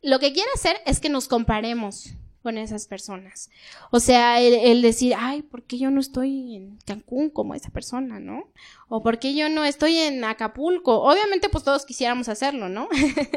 Lo 0.00 0.20
que 0.20 0.32
quiere 0.32 0.48
hacer 0.54 0.76
es 0.86 1.00
que 1.00 1.08
nos 1.08 1.26
comparemos. 1.26 2.10
con 2.40 2.56
esas 2.56 2.86
personas. 2.86 3.50
O 3.90 3.98
sea, 3.98 4.40
el, 4.40 4.80
decir, 4.80 5.14
ay, 5.18 5.42
¿por 5.42 5.64
qué 5.64 5.76
yo 5.76 5.90
no 5.90 6.00
estoy 6.00 6.54
en 6.54 6.78
Cancún 6.86 7.30
como 7.30 7.56
esa 7.56 7.70
persona, 7.70 8.20
no? 8.20 8.44
O 8.88 9.02
¿por 9.02 9.18
qué 9.18 9.34
yo 9.34 9.48
no 9.48 9.64
estoy 9.64 9.96
en 9.98 10.22
Acapulco? 10.22 11.02
Obviamente, 11.02 11.48
pues 11.48 11.64
todos 11.64 11.84
quisiéramos 11.84 12.28
hacerlo, 12.28 12.68
¿no? 12.68 12.88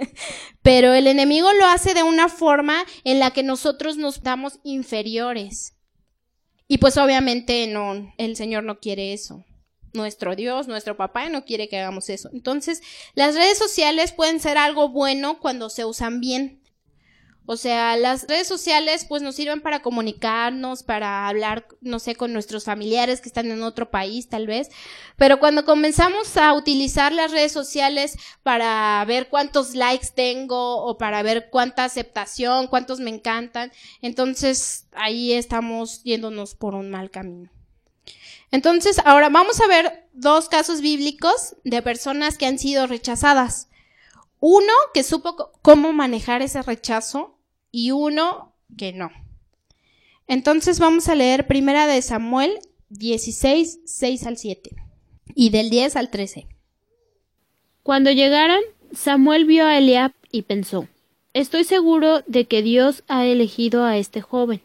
Pero 0.62 0.94
el 0.94 1.08
enemigo 1.08 1.52
lo 1.54 1.66
hace 1.66 1.96
de 1.96 2.04
una 2.04 2.30
forma 2.30 2.84
en 3.04 3.18
la 3.18 3.32
que 3.32 3.42
nosotros 3.42 3.98
nos 3.98 4.22
damos 4.22 4.60
inferiores. 4.64 5.74
Y 6.68 6.78
pues 6.78 6.96
obviamente 6.98 7.66
no, 7.66 8.14
el 8.18 8.36
Señor 8.36 8.64
no 8.64 8.80
quiere 8.80 9.14
eso. 9.14 9.44
Nuestro 9.94 10.36
Dios, 10.36 10.68
nuestro 10.68 10.96
papá 10.96 11.28
no 11.30 11.46
quiere 11.46 11.68
que 11.68 11.80
hagamos 11.80 12.10
eso. 12.10 12.30
Entonces, 12.34 12.82
las 13.14 13.36
redes 13.36 13.58
sociales 13.58 14.12
pueden 14.12 14.40
ser 14.40 14.58
algo 14.58 14.90
bueno 14.90 15.40
cuando 15.40 15.70
se 15.70 15.86
usan 15.86 16.22
bien 16.22 16.62
o 17.48 17.58
sea, 17.58 17.98
las 17.98 18.28
redes 18.28 18.48
sociales 18.48 19.04
pues 19.04 19.22
nos 19.24 19.36
sirven 19.36 19.62
para 19.62 19.82
comunicarnos, 19.82 20.84
para 20.84 21.28
hablar, 21.28 21.68
no 21.82 22.00
sé, 22.00 22.16
con 22.16 22.34
nuestros 22.34 22.64
familiares 22.64 23.20
que 23.20 23.30
están 23.30 23.50
en 23.52 23.64
otro 23.64 23.90
país 23.90 24.30
tal 24.30 24.48
vez, 24.48 24.70
pero 25.18 25.40
cuando 25.40 25.66
comenzamos 25.66 26.38
a 26.38 26.54
utilizar 26.54 27.12
las 27.12 27.32
redes 27.32 27.52
sociales 27.52 28.18
para 28.44 29.04
ver 29.06 29.28
cuántos 29.28 29.74
likes 29.76 30.10
tengo 30.16 30.86
o 30.86 30.98
para 30.98 31.24
ver 31.24 31.50
cuánta 31.50 31.84
aceptación, 31.84 32.68
cuántos 32.68 33.00
me 33.00 33.10
encantan, 33.10 33.72
entonces 34.02 34.88
ahí 34.94 35.34
estamos 35.34 36.04
yéndonos 36.04 36.56
por 36.56 36.76
un 36.76 36.92
mal 36.92 37.10
camino. 37.10 37.50
Entonces, 38.52 39.00
ahora 39.06 39.30
vamos 39.30 39.62
a 39.62 39.68
ver 39.68 40.08
dos 40.14 40.50
casos 40.50 40.82
bíblicos 40.82 41.56
de 41.64 41.82
personas 41.82 42.38
que 42.38 42.46
han 42.46 42.60
sido 42.60 42.88
rechazadas. 42.88 43.70
Uno 44.40 44.74
que 44.94 45.04
supo 45.04 45.52
cómo 45.62 45.94
manejar 45.94 46.42
ese 46.42 46.62
rechazo 46.62 47.38
y 47.72 47.92
uno 47.92 48.54
que 48.78 48.92
no. 48.92 49.12
Entonces 50.28 50.80
vamos 50.80 51.08
a 51.10 51.16
leer 51.16 51.48
primera 51.48 51.88
de 51.88 52.02
Samuel 52.02 52.60
16, 52.90 53.80
6 53.86 54.28
al 54.28 54.38
7 54.38 54.72
y 55.36 55.50
del 55.50 55.70
10 55.70 55.96
al 55.96 56.10
13. 56.10 56.48
Cuando 57.84 58.12
llegaron, 58.12 58.62
Samuel 58.94 59.46
vio 59.46 59.66
a 59.66 59.78
Eliab 59.78 60.14
y 60.32 60.44
pensó, 60.44 60.88
Estoy 61.34 61.64
seguro 61.64 62.24
de 62.28 62.46
que 62.46 62.62
Dios 62.62 63.04
ha 63.08 63.26
elegido 63.26 63.86
a 63.86 63.98
este 63.98 64.22
joven. 64.22 64.62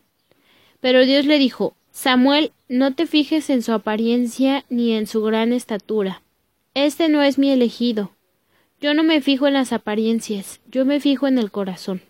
Pero 0.81 1.05
Dios 1.07 1.25
le 1.25 1.39
dijo, 1.39 1.77
Samuel, 1.93 2.53
no 2.69 2.95
te 2.95 3.07
fijes 3.07 3.49
en 3.51 3.63
su 3.63 3.73
apariencia 3.73 4.65
ni 4.69 4.93
en 4.93 5.07
su 5.07 5.23
gran 5.23 5.53
estatura. 5.53 6.23
Este 6.75 7.09
no 7.09 7.23
es 7.23 7.39
mi 7.39 7.51
elegido. 7.51 8.11
Yo 8.81 8.93
no 8.93 9.03
me 9.03 9.21
fijo 9.21 9.47
en 9.47 9.55
las 9.55 9.73
apariencias, 9.73 10.61
yo 10.71 10.85
me 10.85 11.01
fijo 11.01 11.27
en 11.29 11.39
el 11.39 11.51
corazón. 11.51 12.03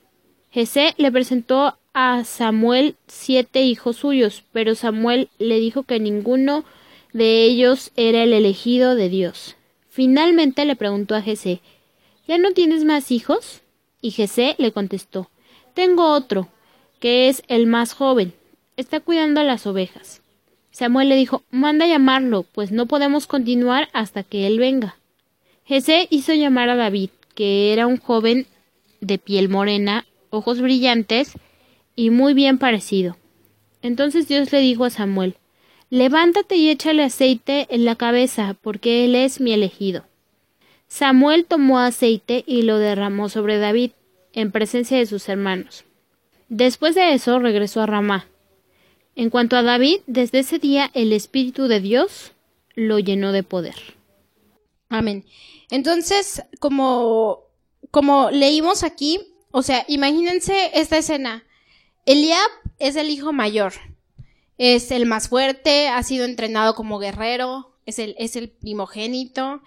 Jesé 0.51 0.95
le 0.97 1.13
presentó 1.13 1.77
a 1.93 2.25
Samuel 2.25 2.97
siete 3.07 3.63
hijos 3.63 3.97
suyos, 3.97 4.45
pero 4.53 4.75
Samuel 4.75 5.29
le 5.39 5.61
dijo 5.61 5.83
que 5.83 6.01
ninguno 6.01 6.65
de 7.13 7.45
ellos 7.45 7.93
era 7.97 8.23
el 8.23 8.33
elegido 8.33 8.95
de 8.95 9.09
Dios. 9.09 9.57
Finalmente 9.89 10.65
le 10.65 10.77
preguntó 10.77 11.15
a 11.15 11.23
Jesé 11.23 11.61
¿Ya 12.27 12.39
no 12.39 12.53
tienes 12.53 12.85
más 12.85 13.13
hijos? 13.13 13.61
Y 14.01 14.11
Jesé 14.11 14.57
le 14.59 14.73
contestó 14.73 15.31
Tengo 15.75 16.13
otro, 16.13 16.49
que 16.99 17.29
es 17.29 17.43
el 17.49 17.67
más 17.67 17.93
joven. 17.93 18.33
Está 18.77 19.01
cuidando 19.01 19.41
a 19.41 19.45
las 19.45 19.67
ovejas. 19.67 20.23
Samuel 20.77 21.09
le 21.09 21.17
dijo 21.17 21.43
Manda 21.51 21.87
llamarlo, 21.87 22.43
pues 22.43 22.71
no 22.71 22.85
podemos 22.85 23.27
continuar 23.27 23.89
hasta 23.95 24.23
que 24.23 24.47
él 24.47 24.59
venga. 24.59 24.97
Jesé 25.65 26.07
hizo 26.11 26.35
llamar 26.35 26.69
a 26.69 26.77
David, 26.77 27.09
que 27.35 27.73
era 27.73 27.87
un 27.87 27.97
joven 27.97 28.47
de 29.01 29.17
piel 29.17 29.49
morena, 29.49 30.05
ojos 30.29 30.61
brillantes 30.61 31.33
y 31.95 32.11
muy 32.11 32.35
bien 32.35 32.59
parecido. 32.59 33.17
Entonces 33.81 34.29
Dios 34.29 34.53
le 34.53 34.61
dijo 34.61 34.85
a 34.85 34.91
Samuel, 34.91 35.37
Levántate 35.89 36.57
y 36.57 36.69
échale 36.69 37.05
aceite 37.05 37.67
en 37.71 37.87
la 37.87 37.97
cabeza, 37.97 38.55
porque 38.61 39.07
él 39.07 39.15
es 39.15 39.41
mi 39.41 39.55
elegido. 39.55 40.05
Samuel 40.89 41.47
tomó 41.47 41.79
aceite 41.79 42.45
y 42.47 42.61
lo 42.61 42.77
derramó 42.77 43.31
sobre 43.31 43.57
David, 43.57 43.93
en 44.35 44.53
presencia 44.53 44.99
de 44.99 45.07
sus 45.07 45.27
hermanos. 45.31 45.87
Después 46.51 46.95
de 46.95 47.15
eso 47.15 47.39
regresó 47.39 47.81
a 47.81 47.87
Ramá. 47.87 48.27
En 49.17 49.31
cuanto 49.31 49.57
a 49.57 49.63
David, 49.63 50.01
desde 50.07 50.41
ese 50.41 50.59
día 50.59 50.91
el 50.95 51.13
Espíritu 51.13 51.69
de 51.69 51.81
Dios 51.81 52.33
lo 52.75 52.99
llenó 52.99 53.33
de 53.33 53.43
poder. 53.43 53.97
Amén. 54.91 55.25
Entonces, 55.71 56.43
como, 56.61 57.41
como 57.91 58.31
leímos 58.31 58.83
aquí, 58.83 59.19
o 59.51 59.63
sea, 59.63 59.85
imagínense 59.89 60.71
esta 60.75 60.99
escena. 60.99 61.45
Eliab 62.05 62.51
es 62.79 62.97
el 62.97 63.09
hijo 63.09 63.33
mayor. 63.33 63.73
Es 64.59 64.91
el 64.91 65.07
más 65.07 65.29
fuerte, 65.29 65.89
ha 65.89 66.03
sido 66.03 66.27
entrenado 66.27 66.75
como 66.75 66.99
guerrero, 66.99 67.75
es 67.87 67.99
el, 67.99 68.15
es 68.19 68.37
el 68.37 68.51
primogénito. 68.51 69.63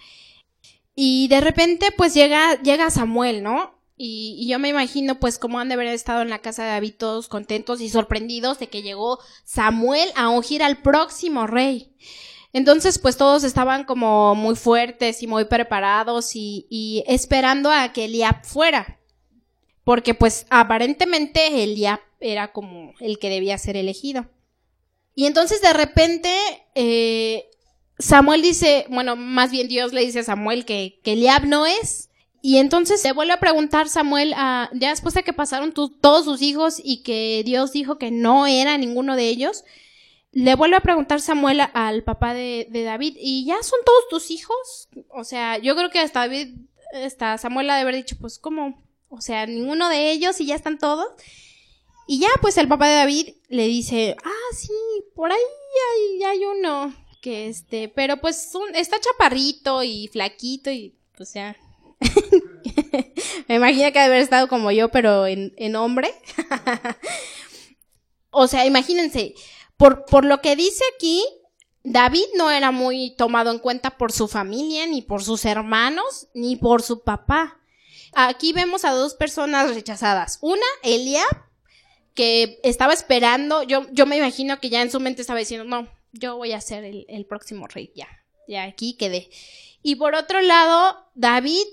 Y 0.93 1.27
de 1.27 1.41
repente, 1.41 1.87
pues 1.97 2.13
llega, 2.13 2.61
llega 2.61 2.91
Samuel, 2.91 3.41
¿no? 3.41 3.78
Y, 4.01 4.37
y, 4.39 4.47
yo 4.47 4.59
me 4.59 4.69
imagino, 4.69 5.19
pues, 5.19 5.37
cómo 5.37 5.59
han 5.59 5.67
de 5.67 5.73
haber 5.73 5.87
estado 5.87 6.21
en 6.21 6.29
la 6.29 6.39
casa 6.39 6.63
de 6.63 6.69
David 6.69 6.93
todos 6.97 7.27
contentos 7.27 7.81
y 7.81 7.89
sorprendidos 7.89 8.57
de 8.57 8.67
que 8.67 8.81
llegó 8.81 9.19
Samuel 9.43 10.09
a 10.15 10.29
ungir 10.29 10.63
al 10.63 10.81
próximo 10.81 11.47
rey. 11.47 11.93
Entonces, 12.51 12.97
pues 12.97 13.15
todos 13.15 13.43
estaban 13.43 13.83
como 13.83 14.33
muy 14.33 14.55
fuertes 14.55 15.21
y 15.21 15.27
muy 15.27 15.45
preparados 15.45 16.31
y, 16.33 17.03
esperando 17.07 17.71
a 17.71 17.93
que 17.93 18.05
Eliab 18.05 18.43
fuera. 18.43 18.99
Porque 19.83 20.13
pues 20.13 20.45
aparentemente 20.49 21.63
Eliab 21.63 21.99
era 22.19 22.51
como 22.51 22.93
el 22.99 23.19
que 23.19 23.29
debía 23.29 23.57
ser 23.57 23.77
elegido. 23.77 24.27
Y 25.15 25.25
entonces 25.25 25.61
de 25.61 25.73
repente 25.73 26.31
eh, 26.75 27.49
Samuel 27.97 28.41
dice, 28.41 28.85
bueno, 28.89 29.15
más 29.15 29.51
bien 29.51 29.67
Dios 29.67 29.93
le 29.93 30.01
dice 30.01 30.19
a 30.19 30.23
Samuel 30.23 30.65
que, 30.65 30.99
que 31.03 31.13
Eliab 31.13 31.45
no 31.45 31.65
es. 31.65 32.08
Y 32.41 32.57
entonces 32.57 33.01
se 33.01 33.11
vuelve 33.11 33.33
a 33.33 33.39
preguntar 33.39 33.89
Samuel, 33.89 34.33
a, 34.35 34.69
ya 34.73 34.89
después 34.89 35.13
de 35.13 35.23
que 35.23 35.33
pasaron 35.33 35.73
todos 35.73 36.25
sus 36.25 36.41
hijos 36.41 36.81
y 36.83 37.03
que 37.03 37.43
Dios 37.45 37.73
dijo 37.73 37.97
que 37.97 38.11
no 38.11 38.47
era 38.47 38.77
ninguno 38.77 39.15
de 39.15 39.27
ellos, 39.27 39.65
le 40.31 40.55
vuelve 40.55 40.77
a 40.77 40.81
preguntar 40.81 41.21
Samuel 41.21 41.61
al 41.73 42.03
papá 42.03 42.33
de, 42.33 42.67
David, 42.71 43.17
¿y 43.19 43.45
ya 43.45 43.61
son 43.63 43.79
todos 43.85 44.07
tus 44.09 44.31
hijos? 44.31 44.87
O 45.09 45.23
sea, 45.23 45.57
yo 45.57 45.75
creo 45.75 45.89
que 45.89 45.99
hasta 45.99 46.21
David, 46.21 46.55
hasta 46.93 47.37
Samuel 47.37 47.69
ha 47.69 47.75
de 47.75 47.81
haber 47.81 47.95
dicho, 47.95 48.15
pues, 48.19 48.37
¿cómo? 48.39 48.81
O 49.09 49.21
sea, 49.21 49.45
ninguno 49.45 49.89
de 49.89 50.11
ellos 50.11 50.39
y 50.39 50.45
ya 50.45 50.55
están 50.55 50.77
todos. 50.77 51.07
Y 52.07 52.19
ya, 52.19 52.29
pues 52.41 52.57
el 52.57 52.67
papá 52.67 52.87
de 52.87 52.95
David 52.95 53.29
le 53.49 53.67
dice, 53.67 54.15
ah, 54.23 54.55
sí, 54.55 54.71
por 55.15 55.31
ahí 55.31 55.37
hay, 55.37 56.23
hay 56.23 56.45
uno, 56.45 56.93
que 57.21 57.47
este, 57.47 57.89
pero 57.89 58.17
pues 58.17 58.51
está 58.73 58.99
chaparrito 58.99 59.83
y 59.83 60.07
flaquito 60.07 60.71
y, 60.71 60.95
o 61.19 61.25
sea, 61.25 61.55
me 63.47 63.55
imagino 63.55 63.91
que 63.91 63.99
haber 63.99 64.21
estado 64.21 64.47
como 64.47 64.71
yo, 64.71 64.89
pero 64.89 65.27
en, 65.27 65.53
en 65.57 65.75
hombre. 65.75 66.13
o 68.29 68.47
sea, 68.47 68.65
imagínense, 68.65 69.33
por, 69.77 70.05
por 70.05 70.25
lo 70.25 70.41
que 70.41 70.55
dice 70.55 70.83
aquí, 70.95 71.23
David 71.83 72.25
no 72.35 72.51
era 72.51 72.71
muy 72.71 73.15
tomado 73.15 73.51
en 73.51 73.59
cuenta 73.59 73.97
por 73.97 74.11
su 74.11 74.27
familia, 74.27 74.85
ni 74.85 75.01
por 75.01 75.23
sus 75.23 75.45
hermanos, 75.45 76.27
ni 76.33 76.55
por 76.55 76.81
su 76.81 77.03
papá. 77.03 77.59
Aquí 78.13 78.53
vemos 78.53 78.85
a 78.85 78.91
dos 78.91 79.13
personas 79.13 79.73
rechazadas. 79.73 80.39
Una, 80.41 80.65
Eliab, 80.83 81.49
que 82.13 82.59
estaba 82.63 82.93
esperando, 82.93 83.63
yo, 83.63 83.85
yo 83.91 84.05
me 84.05 84.17
imagino 84.17 84.59
que 84.59 84.69
ya 84.69 84.81
en 84.81 84.91
su 84.91 84.99
mente 84.99 85.21
estaba 85.21 85.39
diciendo, 85.39 85.63
no, 85.65 85.87
yo 86.11 86.35
voy 86.35 86.51
a 86.51 86.61
ser 86.61 86.83
el, 86.83 87.05
el 87.07 87.25
próximo 87.25 87.67
rey, 87.67 87.91
ya, 87.95 88.07
ya 88.47 88.63
aquí 88.63 88.97
quedé. 88.97 89.29
Y 89.81 89.95
por 89.95 90.15
otro 90.15 90.41
lado, 90.41 91.09
David, 91.15 91.65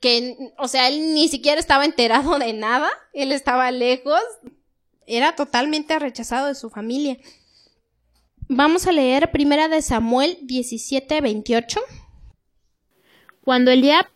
que, 0.00 0.52
o 0.58 0.68
sea, 0.68 0.88
él 0.88 1.14
ni 1.14 1.28
siquiera 1.28 1.60
estaba 1.60 1.84
enterado 1.84 2.38
de 2.38 2.52
nada, 2.52 2.90
él 3.12 3.32
estaba 3.32 3.70
lejos, 3.70 4.20
era 5.06 5.34
totalmente 5.34 5.98
rechazado 5.98 6.46
de 6.46 6.54
su 6.54 6.70
familia. 6.70 7.18
Vamos 8.48 8.86
a 8.86 8.92
leer 8.92 9.30
primera 9.30 9.68
de 9.68 9.82
Samuel 9.82 10.38
17, 10.42 11.20
28. 11.20 11.80
Cuando 13.42 13.70
Eliab, 13.70 14.06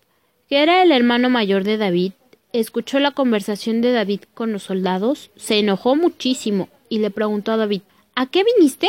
que 0.49 0.63
era 0.63 0.83
el 0.83 0.93
hermano 0.93 1.31
mayor 1.31 1.65
de 1.65 1.77
David, 1.77 2.13
escuchó 2.53 3.01
la 3.01 3.13
conversación 3.13 3.81
de 3.81 3.93
David 3.93 4.21
con 4.35 4.53
los 4.53 4.65
soldados, 4.65 5.31
se 5.37 5.59
enojó 5.59 5.97
muchísimo 5.97 6.69
y 6.89 6.99
le 6.99 7.11
preguntó 7.11 7.53
a 7.53 7.57
David, 7.57 7.83
¿A 8.17 8.27
qué 8.27 8.45
viniste? 8.45 8.89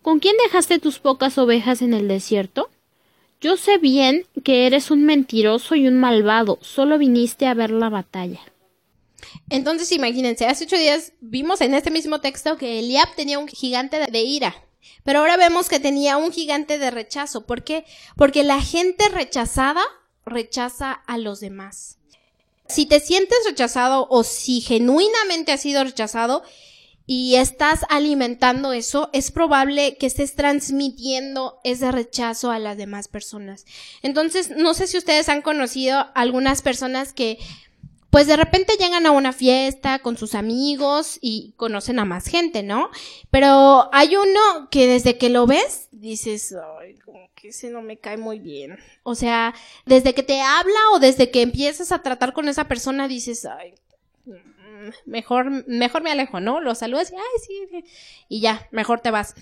¿Con 0.00 0.20
quién 0.20 0.34
dejaste 0.42 0.78
tus 0.78 0.98
pocas 0.98 1.36
ovejas 1.36 1.82
en 1.82 1.92
el 1.92 2.08
desierto? 2.08 2.70
Yo 3.40 3.56
sé 3.56 3.78
bien 3.78 4.26
que 4.42 4.66
eres 4.66 4.90
un 4.90 5.04
mentiroso 5.04 5.76
y 5.76 5.86
un 5.86 5.98
malvado, 5.98 6.58
solo 6.60 6.98
viniste 6.98 7.46
a 7.46 7.54
ver 7.54 7.70
la 7.70 7.88
batalla. 7.88 8.40
Entonces 9.48 9.92
imagínense, 9.92 10.46
hace 10.46 10.64
ocho 10.64 10.76
días 10.76 11.12
vimos 11.20 11.60
en 11.60 11.74
este 11.74 11.90
mismo 11.90 12.20
texto 12.20 12.56
que 12.56 12.80
Eliab 12.80 13.14
tenía 13.14 13.38
un 13.38 13.46
gigante 13.46 13.98
de 13.98 14.22
ira, 14.22 14.56
pero 15.04 15.20
ahora 15.20 15.36
vemos 15.36 15.68
que 15.68 15.78
tenía 15.78 16.16
un 16.16 16.32
gigante 16.32 16.78
de 16.78 16.90
rechazo. 16.90 17.46
¿Por 17.46 17.62
qué? 17.62 17.84
Porque 18.16 18.42
la 18.42 18.60
gente 18.60 19.08
rechazada 19.08 19.82
rechaza 20.26 20.92
a 20.92 21.16
los 21.16 21.38
demás. 21.38 21.98
Si 22.66 22.86
te 22.86 23.00
sientes 23.00 23.38
rechazado 23.46 24.06
o 24.10 24.24
si 24.24 24.60
genuinamente 24.60 25.52
has 25.52 25.62
sido 25.62 25.84
rechazado 25.84 26.42
y 27.10 27.36
estás 27.36 27.86
alimentando 27.88 28.74
eso, 28.74 29.08
es 29.14 29.30
probable 29.30 29.96
que 29.96 30.04
estés 30.06 30.34
transmitiendo 30.34 31.58
ese 31.64 31.90
rechazo 31.90 32.50
a 32.50 32.58
las 32.58 32.76
demás 32.76 33.08
personas. 33.08 33.64
Entonces, 34.02 34.50
no 34.50 34.74
sé 34.74 34.86
si 34.86 34.98
ustedes 34.98 35.30
han 35.30 35.40
conocido 35.40 36.06
algunas 36.14 36.60
personas 36.60 37.14
que 37.14 37.38
pues 38.10 38.26
de 38.26 38.36
repente 38.36 38.74
llegan 38.78 39.06
a 39.06 39.10
una 39.10 39.32
fiesta 39.32 40.00
con 40.00 40.18
sus 40.18 40.34
amigos 40.34 41.18
y 41.22 41.54
conocen 41.56 41.98
a 41.98 42.04
más 42.04 42.26
gente, 42.26 42.62
¿no? 42.62 42.90
Pero 43.30 43.88
hay 43.94 44.14
uno 44.16 44.68
que 44.70 44.86
desde 44.86 45.16
que 45.16 45.30
lo 45.30 45.46
ves 45.46 45.88
dices, 45.92 46.54
ay, 46.78 46.98
como 46.98 47.30
que 47.34 47.48
ese 47.48 47.70
no 47.70 47.80
me 47.80 47.96
cae 47.96 48.18
muy 48.18 48.38
bien. 48.38 48.78
O 49.02 49.14
sea, 49.14 49.54
desde 49.86 50.12
que 50.12 50.22
te 50.22 50.42
habla 50.42 50.78
o 50.92 50.98
desde 50.98 51.30
que 51.30 51.40
empiezas 51.40 51.90
a 51.90 52.02
tratar 52.02 52.34
con 52.34 52.48
esa 52.48 52.68
persona 52.68 53.08
dices, 53.08 53.46
ay, 53.46 53.74
mejor, 55.06 55.66
mejor 55.66 56.02
me 56.02 56.10
alejo, 56.10 56.40
¿no? 56.40 56.60
Lo 56.60 56.74
saludas 56.74 57.10
y, 57.12 57.16
ay, 57.16 57.22
sí, 57.46 57.84
y 58.28 58.40
ya, 58.40 58.68
mejor 58.70 59.00
te 59.00 59.10
vas. 59.10 59.34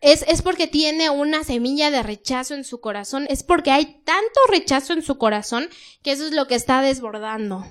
Es, 0.00 0.22
es 0.28 0.42
porque 0.42 0.66
tiene 0.66 1.10
una 1.10 1.42
semilla 1.42 1.90
de 1.90 2.02
rechazo 2.02 2.54
en 2.54 2.64
su 2.64 2.80
corazón, 2.80 3.26
es 3.28 3.42
porque 3.42 3.70
hay 3.70 4.00
tanto 4.04 4.40
rechazo 4.48 4.92
en 4.92 5.02
su 5.02 5.18
corazón 5.18 5.68
que 6.02 6.12
eso 6.12 6.26
es 6.26 6.32
lo 6.32 6.46
que 6.46 6.54
está 6.54 6.82
desbordando. 6.82 7.66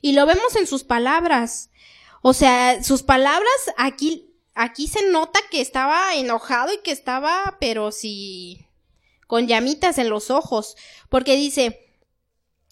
Y 0.00 0.12
lo 0.12 0.26
vemos 0.26 0.54
en 0.56 0.66
sus 0.66 0.84
palabras. 0.84 1.70
O 2.22 2.32
sea, 2.32 2.82
sus 2.82 3.02
palabras 3.02 3.72
aquí, 3.76 4.32
aquí 4.54 4.86
se 4.86 5.08
nota 5.10 5.40
que 5.50 5.60
estaba 5.60 6.14
enojado 6.14 6.72
y 6.72 6.78
que 6.78 6.92
estaba, 6.92 7.56
pero 7.60 7.90
sí, 7.90 8.66
con 9.26 9.48
llamitas 9.48 9.98
en 9.98 10.08
los 10.08 10.30
ojos. 10.30 10.76
Porque 11.08 11.36
dice, 11.36 11.88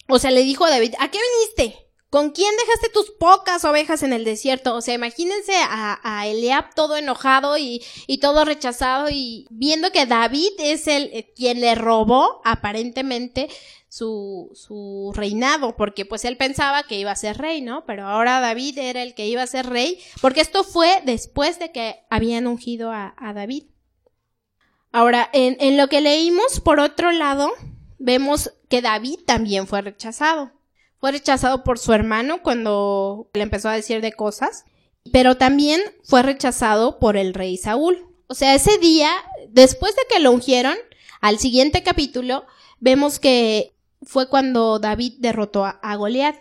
o 0.08 0.18
sea, 0.18 0.30
le 0.30 0.42
dijo 0.42 0.64
a 0.64 0.70
David, 0.70 0.94
¿a 0.98 1.10
qué 1.10 1.18
viniste? 1.56 1.85
¿Con 2.16 2.30
quién 2.30 2.48
dejaste 2.56 2.88
tus 2.88 3.10
pocas 3.10 3.62
ovejas 3.66 4.02
en 4.02 4.14
el 4.14 4.24
desierto? 4.24 4.74
O 4.74 4.80
sea, 4.80 4.94
imagínense 4.94 5.52
a, 5.54 6.00
a 6.02 6.26
Eliab 6.26 6.74
todo 6.74 6.96
enojado 6.96 7.58
y, 7.58 7.82
todo 8.22 8.46
rechazado 8.46 9.10
y 9.10 9.46
viendo 9.50 9.92
que 9.92 10.06
David 10.06 10.52
es 10.58 10.86
el 10.86 11.10
eh, 11.12 11.30
quien 11.36 11.60
le 11.60 11.74
robó 11.74 12.40
aparentemente 12.42 13.50
su, 13.90 14.50
su 14.54 15.12
reinado, 15.14 15.76
porque 15.76 16.06
pues 16.06 16.24
él 16.24 16.38
pensaba 16.38 16.84
que 16.84 16.98
iba 16.98 17.10
a 17.10 17.16
ser 17.16 17.36
rey, 17.36 17.60
¿no? 17.60 17.84
Pero 17.84 18.06
ahora 18.06 18.40
David 18.40 18.78
era 18.78 19.02
el 19.02 19.14
que 19.14 19.26
iba 19.26 19.42
a 19.42 19.46
ser 19.46 19.66
rey, 19.66 20.00
porque 20.22 20.40
esto 20.40 20.64
fue 20.64 21.02
después 21.04 21.58
de 21.58 21.70
que 21.70 21.96
habían 22.08 22.46
ungido 22.46 22.92
a, 22.92 23.14
a 23.18 23.34
David. 23.34 23.64
Ahora, 24.90 25.28
en, 25.34 25.58
en 25.60 25.76
lo 25.76 25.88
que 25.88 26.00
leímos, 26.00 26.60
por 26.60 26.80
otro 26.80 27.12
lado, 27.12 27.52
vemos 27.98 28.54
que 28.70 28.80
David 28.80 29.18
también 29.26 29.66
fue 29.66 29.82
rechazado. 29.82 30.55
Fue 31.06 31.12
rechazado 31.12 31.62
por 31.62 31.78
su 31.78 31.92
hermano 31.92 32.42
cuando 32.42 33.30
le 33.32 33.42
empezó 33.42 33.68
a 33.68 33.74
decir 33.74 34.00
de 34.00 34.12
cosas, 34.12 34.64
pero 35.12 35.36
también 35.36 35.80
fue 36.02 36.24
rechazado 36.24 36.98
por 36.98 37.16
el 37.16 37.32
rey 37.32 37.58
Saúl. 37.58 38.08
O 38.26 38.34
sea, 38.34 38.56
ese 38.56 38.76
día, 38.78 39.12
después 39.48 39.94
de 39.94 40.02
que 40.10 40.18
lo 40.18 40.32
ungieron, 40.32 40.74
al 41.20 41.38
siguiente 41.38 41.84
capítulo, 41.84 42.44
vemos 42.80 43.20
que 43.20 43.76
fue 44.02 44.28
cuando 44.28 44.80
David 44.80 45.12
derrotó 45.20 45.64
a, 45.64 45.94
Goliat. 45.94 46.34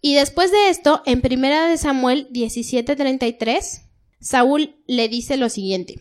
Y 0.00 0.16
después 0.16 0.50
de 0.50 0.70
esto, 0.70 1.04
en 1.06 1.20
primera 1.20 1.68
de 1.68 1.78
Samuel 1.78 2.26
17:33, 2.32 3.82
Saúl 4.20 4.74
le 4.88 5.08
dice 5.08 5.36
lo 5.36 5.48
siguiente. 5.48 6.00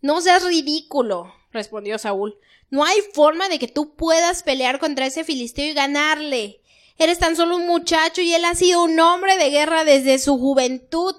No 0.00 0.22
seas 0.22 0.42
ridículo, 0.42 1.34
respondió 1.52 1.98
Saúl. 1.98 2.38
No 2.70 2.82
hay 2.82 2.96
forma 3.12 3.50
de 3.50 3.58
que 3.58 3.68
tú 3.68 3.94
puedas 3.94 4.42
pelear 4.42 4.78
contra 4.78 5.04
ese 5.04 5.22
filisteo 5.22 5.66
y 5.66 5.74
ganarle. 5.74 6.62
Eres 6.98 7.20
tan 7.20 7.36
solo 7.36 7.56
un 7.56 7.66
muchacho 7.66 8.20
y 8.20 8.34
él 8.34 8.44
ha 8.44 8.56
sido 8.56 8.82
un 8.82 8.98
hombre 8.98 9.36
de 9.36 9.50
guerra 9.50 9.84
desde 9.84 10.18
su 10.18 10.36
juventud. 10.36 11.14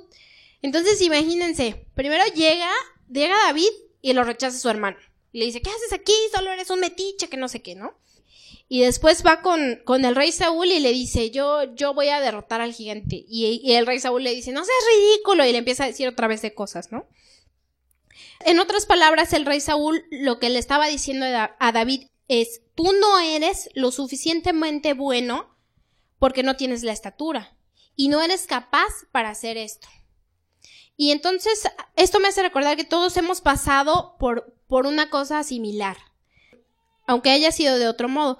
Entonces 0.61 1.01
imagínense, 1.01 1.85
primero 1.95 2.23
llega, 2.35 2.69
llega 3.09 3.35
David 3.45 3.69
y 4.01 4.11
lo 4.11 4.25
rechaza 4.25 4.59
su 4.59 4.69
hermano. 4.69 4.97
Y 5.31 5.39
le 5.39 5.45
dice, 5.45 5.61
¿qué 5.61 5.69
haces 5.69 5.93
aquí? 5.93 6.13
Solo 6.33 6.51
eres 6.51 6.69
un 6.69 6.81
metiche, 6.81 7.29
que 7.29 7.37
no 7.37 7.47
sé 7.47 7.61
qué, 7.61 7.75
¿no? 7.75 7.97
Y 8.67 8.81
después 8.81 9.25
va 9.25 9.41
con, 9.41 9.81
con 9.85 10.03
el 10.05 10.15
rey 10.15 10.31
Saúl 10.31 10.67
y 10.67 10.79
le 10.79 10.91
dice, 10.91 11.31
yo, 11.31 11.73
yo 11.75 11.93
voy 11.93 12.09
a 12.09 12.19
derrotar 12.19 12.61
al 12.61 12.73
gigante. 12.73 13.23
Y, 13.27 13.61
y 13.63 13.73
el 13.73 13.87
rey 13.87 13.99
Saúl 13.99 14.23
le 14.23 14.35
dice, 14.35 14.51
no 14.51 14.65
seas 14.65 14.77
ridículo. 14.95 15.45
Y 15.45 15.51
le 15.51 15.59
empieza 15.59 15.85
a 15.85 15.87
decir 15.87 16.07
otra 16.07 16.27
vez 16.27 16.41
de 16.41 16.53
cosas, 16.53 16.91
¿no? 16.91 17.07
En 18.41 18.59
otras 18.59 18.85
palabras, 18.85 19.33
el 19.33 19.45
rey 19.45 19.61
Saúl 19.61 20.03
lo 20.11 20.39
que 20.39 20.49
le 20.49 20.59
estaba 20.59 20.87
diciendo 20.87 21.25
a 21.25 21.71
David 21.71 22.07
es, 22.27 22.61
tú 22.75 22.91
no 22.93 23.19
eres 23.19 23.69
lo 23.73 23.91
suficientemente 23.91 24.93
bueno 24.93 25.58
porque 26.19 26.43
no 26.43 26.55
tienes 26.55 26.83
la 26.83 26.91
estatura 26.91 27.55
y 27.95 28.09
no 28.09 28.21
eres 28.21 28.45
capaz 28.45 28.89
para 29.11 29.29
hacer 29.29 29.57
esto. 29.57 29.87
Y 30.95 31.11
entonces 31.11 31.63
esto 31.95 32.19
me 32.19 32.27
hace 32.27 32.41
recordar 32.41 32.75
que 32.75 32.83
todos 32.83 33.15
hemos 33.17 33.41
pasado 33.41 34.15
por, 34.19 34.53
por 34.67 34.85
una 34.85 35.09
cosa 35.09 35.43
similar, 35.43 35.97
aunque 37.07 37.31
haya 37.31 37.51
sido 37.51 37.77
de 37.77 37.87
otro 37.87 38.09
modo. 38.09 38.37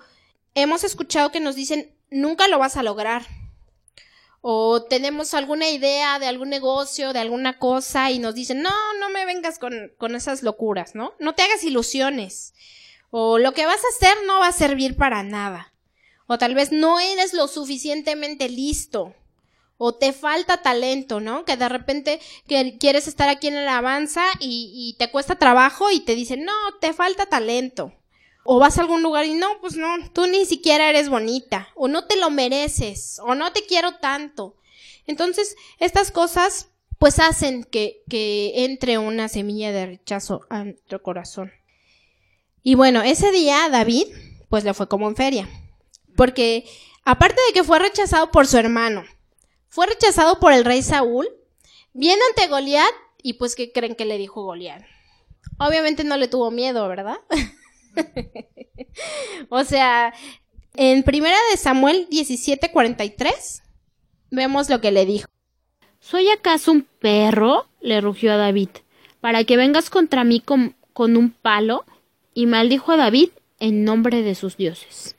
Hemos 0.55 0.83
escuchado 0.83 1.31
que 1.31 1.39
nos 1.39 1.55
dicen, 1.55 1.95
nunca 2.11 2.47
lo 2.47 2.59
vas 2.59 2.75
a 2.75 2.83
lograr. 2.83 3.25
O 4.41 4.83
tenemos 4.83 5.33
alguna 5.33 5.69
idea 5.69 6.19
de 6.19 6.27
algún 6.27 6.49
negocio, 6.49 7.13
de 7.13 7.19
alguna 7.19 7.59
cosa, 7.59 8.11
y 8.11 8.19
nos 8.19 8.35
dicen, 8.35 8.61
no, 8.61 8.93
no 8.99 9.09
me 9.09 9.25
vengas 9.25 9.59
con, 9.59 9.91
con 9.97 10.15
esas 10.15 10.43
locuras, 10.43 10.95
¿no? 10.95 11.13
No 11.19 11.35
te 11.35 11.43
hagas 11.43 11.63
ilusiones. 11.63 12.53
O 13.09 13.37
lo 13.37 13.53
que 13.53 13.65
vas 13.65 13.83
a 13.83 13.95
hacer 13.95 14.17
no 14.25 14.39
va 14.39 14.47
a 14.47 14.53
servir 14.53 14.95
para 14.95 15.23
nada. 15.23 15.73
O 16.31 16.37
tal 16.37 16.53
vez 16.53 16.71
no 16.71 16.99
eres 16.99 17.33
lo 17.33 17.47
suficientemente 17.47 18.49
listo. 18.49 19.15
O 19.79 19.95
te 19.95 20.13
falta 20.13 20.61
talento, 20.61 21.19
¿no? 21.19 21.43
Que 21.43 21.57
de 21.57 21.67
repente 21.67 22.19
quieres 22.79 23.07
estar 23.07 23.29
aquí 23.29 23.47
en 23.47 23.55
la 23.55 23.61
alabanza 23.61 24.23
y, 24.39 24.95
te 24.99 25.09
cuesta 25.09 25.39
trabajo 25.39 25.89
y 25.89 26.01
te 26.01 26.13
dicen, 26.13 26.45
no, 26.45 26.53
te 26.79 26.93
falta 26.93 27.25
talento. 27.25 27.93
O 28.43 28.59
vas 28.59 28.77
a 28.77 28.81
algún 28.81 29.01
lugar 29.01 29.25
y 29.25 29.33
no, 29.33 29.59
pues 29.59 29.75
no, 29.75 29.87
tú 30.13 30.27
ni 30.27 30.45
siquiera 30.45 30.87
eres 30.91 31.09
bonita. 31.09 31.69
O 31.73 31.87
no 31.87 32.05
te 32.05 32.15
lo 32.15 32.29
mereces. 32.29 33.19
O 33.23 33.33
no 33.33 33.51
te 33.51 33.65
quiero 33.65 33.95
tanto. 33.95 34.55
Entonces, 35.07 35.55
estas 35.79 36.11
cosas 36.11 36.67
pues 36.99 37.17
hacen 37.17 37.63
que, 37.63 38.03
que 38.07 38.65
entre 38.65 38.99
una 38.99 39.29
semilla 39.29 39.71
de 39.71 39.87
rechazo 39.87 40.41
a 40.51 40.63
nuestro 40.63 41.01
corazón. 41.01 41.51
Y 42.61 42.75
bueno, 42.75 43.01
ese 43.01 43.31
día 43.31 43.67
David 43.71 44.05
pues 44.47 44.63
le 44.63 44.75
fue 44.75 44.87
como 44.87 45.07
en 45.07 45.15
feria. 45.15 45.49
Porque 46.19 46.65
aparte 47.05 47.39
de 47.47 47.53
que 47.53 47.63
fue 47.63 47.79
rechazado 47.79 48.29
por 48.29 48.45
su 48.45 48.57
hermano, 48.57 49.05
fue 49.69 49.87
rechazado 49.87 50.37
por 50.41 50.51
el 50.51 50.65
rey 50.65 50.81
Saúl, 50.81 51.29
viene 51.93 52.21
ante 52.27 52.49
Goliat 52.49 52.93
y 53.23 53.35
pues 53.35 53.55
¿qué 53.55 53.71
creen 53.71 53.95
que 53.95 54.03
le 54.03 54.17
dijo 54.17 54.43
Goliat? 54.43 54.83
Obviamente 55.59 56.03
no 56.03 56.17
le 56.17 56.27
tuvo 56.27 56.51
miedo, 56.51 56.85
¿verdad? 56.89 57.19
o 59.49 59.63
sea, 59.63 60.13
en 60.75 61.03
primera 61.03 61.37
de 61.51 61.55
Samuel 61.55 62.05
17:43 62.09 63.61
vemos 64.29 64.69
lo 64.69 64.81
que 64.81 64.91
le 64.91 65.05
dijo. 65.05 65.29
¿Soy 66.01 66.29
acaso 66.29 66.73
un 66.73 66.81
perro? 66.99 67.69
le 67.79 68.01
rugió 68.01 68.33
a 68.33 68.35
David, 68.35 68.71
para 69.21 69.45
que 69.45 69.55
vengas 69.55 69.89
contra 69.89 70.25
mí 70.25 70.41
con, 70.41 70.75
con 70.91 71.15
un 71.15 71.31
palo. 71.31 71.85
Y 72.33 72.45
maldijo 72.45 72.91
a 72.91 72.97
David 72.97 73.29
en 73.61 73.85
nombre 73.85 74.21
de 74.21 74.35
sus 74.35 74.57
dioses. 74.57 75.15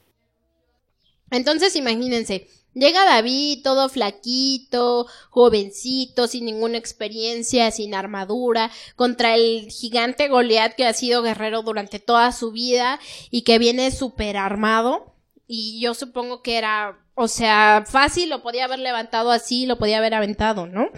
Entonces 1.31 1.77
imagínense, 1.77 2.49
llega 2.75 3.05
David 3.05 3.63
todo 3.63 3.89
flaquito, 3.89 5.07
jovencito, 5.31 6.27
sin 6.27 6.45
ninguna 6.45 6.79
experiencia, 6.79 7.71
sin 7.71 7.95
armadura, 7.95 8.71
contra 8.97 9.35
el 9.35 9.71
gigante 9.71 10.29
Goliat 10.29 10.75
que 10.75 10.87
ha 10.87 10.93
sido 10.93 11.23
guerrero 11.23 11.63
durante 11.63 11.99
toda 11.99 12.33
su 12.33 12.53
vida 12.53 13.01
y 13.31 13.43
que 13.43 13.59
viene 13.59 13.91
súper 13.91 14.37
armado. 14.37 15.15
Y 15.47 15.81
yo 15.81 15.95
supongo 15.95 16.43
que 16.43 16.59
era, 16.59 16.99
o 17.15 17.27
sea, 17.27 17.85
fácil, 17.87 18.31
lo 18.31 18.43
podía 18.43 18.67
haber 18.67 18.79
levantado 18.79 19.31
así, 19.31 19.67
lo 19.67 19.79
podía 19.79 19.99
haber 19.99 20.15
aventado, 20.15 20.67
¿no? 20.67 20.91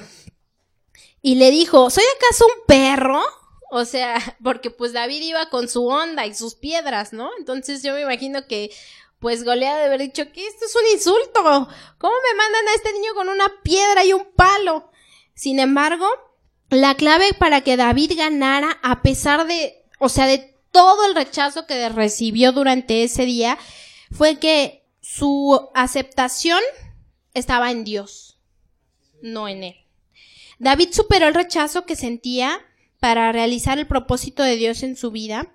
Y 1.23 1.37
le 1.37 1.51
dijo, 1.51 1.89
¿soy 1.89 2.05
acaso 2.17 2.45
un 2.47 2.67
perro? 2.67 3.23
O 3.71 3.87
sea, 3.87 4.17
porque 4.45 4.71
pues 4.71 4.93
David 4.93 5.23
iba 5.23 5.49
con 5.49 5.69
su 5.69 5.87
onda 5.87 6.27
y 6.27 6.35
sus 6.35 6.55
piedras, 6.55 7.15
¿no? 7.15 7.31
Entonces 7.39 7.83
yo 7.83 7.95
me 7.95 8.03
imagino 8.03 8.47
que 8.47 8.71
pues 9.23 9.45
Goliat 9.45 9.77
de 9.77 9.85
haber 9.85 10.01
dicho 10.01 10.33
que 10.33 10.45
esto 10.45 10.67
es 10.67 10.75
un 10.75 10.83
insulto. 10.93 11.43
¿Cómo 11.43 12.13
me 12.13 12.37
mandan 12.37 12.69
a 12.69 12.75
este 12.75 12.93
niño 12.93 13.15
con 13.15 13.29
una 13.29 13.63
piedra 13.63 14.05
y 14.05 14.13
un 14.13 14.27
palo? 14.35 14.91
Sin 15.33 15.61
embargo, 15.61 16.09
la 16.71 16.97
clave 16.97 17.33
para 17.33 17.61
que 17.61 17.77
David 17.77 18.15
ganara, 18.17 18.81
a 18.83 19.01
pesar 19.01 19.47
de, 19.47 19.87
o 20.01 20.09
sea, 20.09 20.27
de 20.27 20.59
todo 20.73 21.07
el 21.07 21.15
rechazo 21.15 21.69
que 21.69 21.89
recibió 21.89 22.51
durante 22.51 23.05
ese 23.05 23.25
día, 23.25 23.59
fue 24.11 24.41
que 24.41 24.89
su 25.01 25.69
aceptación 25.73 26.61
estaba 27.33 27.71
en 27.71 27.85
Dios, 27.85 28.41
no 29.23 29.47
en 29.47 29.63
él. 29.63 29.77
David 30.59 30.89
superó 30.91 31.29
el 31.29 31.35
rechazo 31.35 31.87
que 31.87 31.95
sentía 31.95 32.61
para 32.99 33.31
realizar 33.31 33.79
el 33.79 33.87
propósito 33.87 34.43
de 34.43 34.57
Dios 34.57 34.83
en 34.83 34.97
su 34.97 35.13
vida 35.13 35.55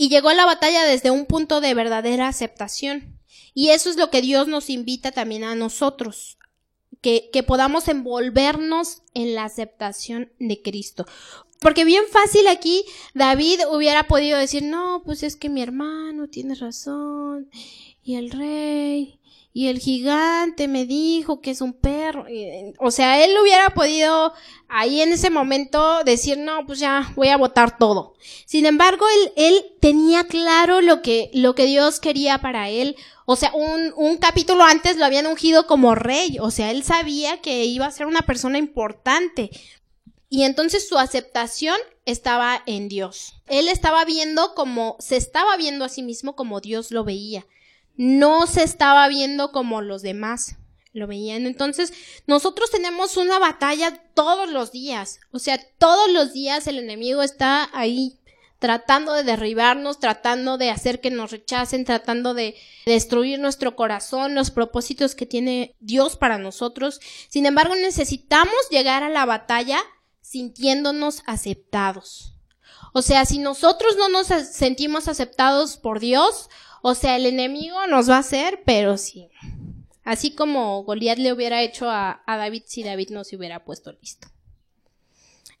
y 0.00 0.08
llegó 0.08 0.30
a 0.30 0.34
la 0.34 0.46
batalla 0.46 0.86
desde 0.86 1.10
un 1.10 1.26
punto 1.26 1.60
de 1.60 1.74
verdadera 1.74 2.26
aceptación. 2.26 3.20
Y 3.52 3.68
eso 3.68 3.90
es 3.90 3.98
lo 3.98 4.08
que 4.08 4.22
Dios 4.22 4.48
nos 4.48 4.70
invita 4.70 5.12
también 5.12 5.44
a 5.44 5.54
nosotros, 5.54 6.38
que, 7.02 7.28
que 7.34 7.42
podamos 7.42 7.86
envolvernos 7.86 9.02
en 9.12 9.34
la 9.34 9.44
aceptación 9.44 10.32
de 10.38 10.62
Cristo. 10.62 11.04
Porque 11.58 11.84
bien 11.84 12.04
fácil 12.10 12.48
aquí 12.48 12.82
David 13.12 13.60
hubiera 13.70 14.06
podido 14.06 14.38
decir, 14.38 14.62
no, 14.62 15.02
pues 15.04 15.22
es 15.22 15.36
que 15.36 15.50
mi 15.50 15.60
hermano 15.60 16.28
tiene 16.28 16.54
razón, 16.54 17.50
y 18.02 18.14
el 18.14 18.30
rey, 18.30 19.19
y 19.52 19.66
el 19.66 19.80
gigante 19.80 20.68
me 20.68 20.86
dijo 20.86 21.40
que 21.40 21.50
es 21.50 21.60
un 21.60 21.72
perro. 21.72 22.24
O 22.78 22.92
sea, 22.92 23.24
él 23.24 23.32
hubiera 23.42 23.70
podido 23.70 24.32
ahí 24.68 25.00
en 25.00 25.12
ese 25.12 25.28
momento 25.28 26.04
decir, 26.04 26.38
no, 26.38 26.64
pues 26.66 26.78
ya 26.78 27.12
voy 27.16 27.28
a 27.28 27.36
votar 27.36 27.76
todo. 27.76 28.14
Sin 28.46 28.64
embargo, 28.64 29.04
él, 29.08 29.32
él 29.36 29.64
tenía 29.80 30.24
claro 30.24 30.80
lo 30.80 31.02
que, 31.02 31.30
lo 31.34 31.56
que 31.56 31.66
Dios 31.66 31.98
quería 31.98 32.38
para 32.38 32.68
él. 32.68 32.94
O 33.26 33.34
sea, 33.34 33.52
un, 33.52 33.92
un 33.96 34.18
capítulo 34.18 34.62
antes 34.62 34.96
lo 34.96 35.04
habían 35.04 35.26
ungido 35.26 35.66
como 35.66 35.96
rey. 35.96 36.38
O 36.40 36.52
sea, 36.52 36.70
él 36.70 36.84
sabía 36.84 37.40
que 37.40 37.64
iba 37.64 37.86
a 37.86 37.92
ser 37.92 38.06
una 38.06 38.22
persona 38.22 38.56
importante. 38.56 39.50
Y 40.28 40.44
entonces 40.44 40.88
su 40.88 40.96
aceptación 40.96 41.76
estaba 42.04 42.62
en 42.66 42.88
Dios. 42.88 43.34
Él 43.48 43.66
estaba 43.66 44.04
viendo 44.04 44.54
como, 44.54 44.96
se 45.00 45.16
estaba 45.16 45.56
viendo 45.56 45.84
a 45.84 45.88
sí 45.88 46.04
mismo 46.04 46.36
como 46.36 46.60
Dios 46.60 46.92
lo 46.92 47.02
veía 47.02 47.44
no 48.00 48.46
se 48.46 48.62
estaba 48.62 49.06
viendo 49.08 49.52
como 49.52 49.82
los 49.82 50.00
demás 50.00 50.56
lo 50.94 51.06
veían. 51.06 51.44
Entonces, 51.44 51.92
nosotros 52.26 52.70
tenemos 52.70 53.18
una 53.18 53.38
batalla 53.38 53.94
todos 54.14 54.48
los 54.48 54.72
días. 54.72 55.20
O 55.32 55.38
sea, 55.38 55.60
todos 55.76 56.10
los 56.10 56.32
días 56.32 56.66
el 56.66 56.78
enemigo 56.78 57.22
está 57.22 57.68
ahí 57.74 58.18
tratando 58.58 59.12
de 59.12 59.22
derribarnos, 59.22 60.00
tratando 60.00 60.56
de 60.56 60.70
hacer 60.70 61.02
que 61.02 61.10
nos 61.10 61.30
rechacen, 61.30 61.84
tratando 61.84 62.32
de 62.32 62.56
destruir 62.86 63.38
nuestro 63.38 63.76
corazón, 63.76 64.34
los 64.34 64.50
propósitos 64.50 65.14
que 65.14 65.26
tiene 65.26 65.76
Dios 65.80 66.16
para 66.16 66.38
nosotros. 66.38 67.00
Sin 67.28 67.44
embargo, 67.44 67.74
necesitamos 67.74 68.54
llegar 68.70 69.02
a 69.02 69.10
la 69.10 69.26
batalla 69.26 69.78
sintiéndonos 70.22 71.22
aceptados. 71.26 72.34
O 72.94 73.02
sea, 73.02 73.26
si 73.26 73.36
nosotros 73.36 73.96
no 73.98 74.08
nos 74.08 74.28
sentimos 74.28 75.06
aceptados 75.06 75.76
por 75.76 76.00
Dios, 76.00 76.48
o 76.82 76.94
sea, 76.94 77.16
el 77.16 77.26
enemigo 77.26 77.86
nos 77.86 78.08
va 78.08 78.16
a 78.16 78.20
hacer, 78.20 78.62
pero 78.64 78.96
sí. 78.96 79.28
Así 80.04 80.32
como 80.32 80.82
Goliat 80.82 81.18
le 81.18 81.32
hubiera 81.32 81.62
hecho 81.62 81.88
a, 81.88 82.22
David 82.26 82.62
si 82.66 82.82
David 82.82 83.10
no 83.10 83.24
se 83.24 83.36
hubiera 83.36 83.64
puesto 83.64 83.92
listo. 83.92 84.28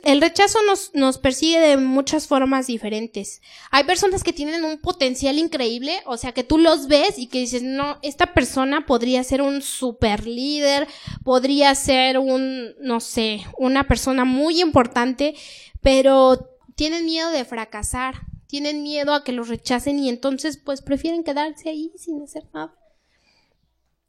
El 0.02 0.22
rechazo 0.22 0.58
nos, 0.66 0.94
nos, 0.94 1.18
persigue 1.18 1.60
de 1.60 1.76
muchas 1.76 2.26
formas 2.26 2.66
diferentes. 2.66 3.42
Hay 3.70 3.84
personas 3.84 4.24
que 4.24 4.32
tienen 4.32 4.64
un 4.64 4.78
potencial 4.78 5.38
increíble, 5.38 6.00
o 6.06 6.16
sea, 6.16 6.32
que 6.32 6.42
tú 6.42 6.56
los 6.56 6.88
ves 6.88 7.18
y 7.18 7.26
que 7.26 7.40
dices, 7.40 7.62
no, 7.62 7.98
esta 8.00 8.32
persona 8.32 8.86
podría 8.86 9.22
ser 9.24 9.42
un 9.42 9.60
super 9.60 10.26
líder, 10.26 10.88
podría 11.22 11.74
ser 11.74 12.18
un, 12.18 12.74
no 12.80 13.00
sé, 13.00 13.44
una 13.58 13.86
persona 13.86 14.24
muy 14.24 14.62
importante, 14.62 15.34
pero 15.82 16.56
tienen 16.76 17.04
miedo 17.04 17.30
de 17.30 17.44
fracasar, 17.44 18.22
tienen 18.50 18.82
miedo 18.82 19.14
a 19.14 19.22
que 19.22 19.30
los 19.30 19.48
rechacen 19.48 20.00
y 20.00 20.08
entonces 20.08 20.56
pues 20.56 20.82
prefieren 20.82 21.22
quedarse 21.22 21.68
ahí 21.68 21.92
sin 21.96 22.20
hacer 22.20 22.48
nada. 22.52 22.74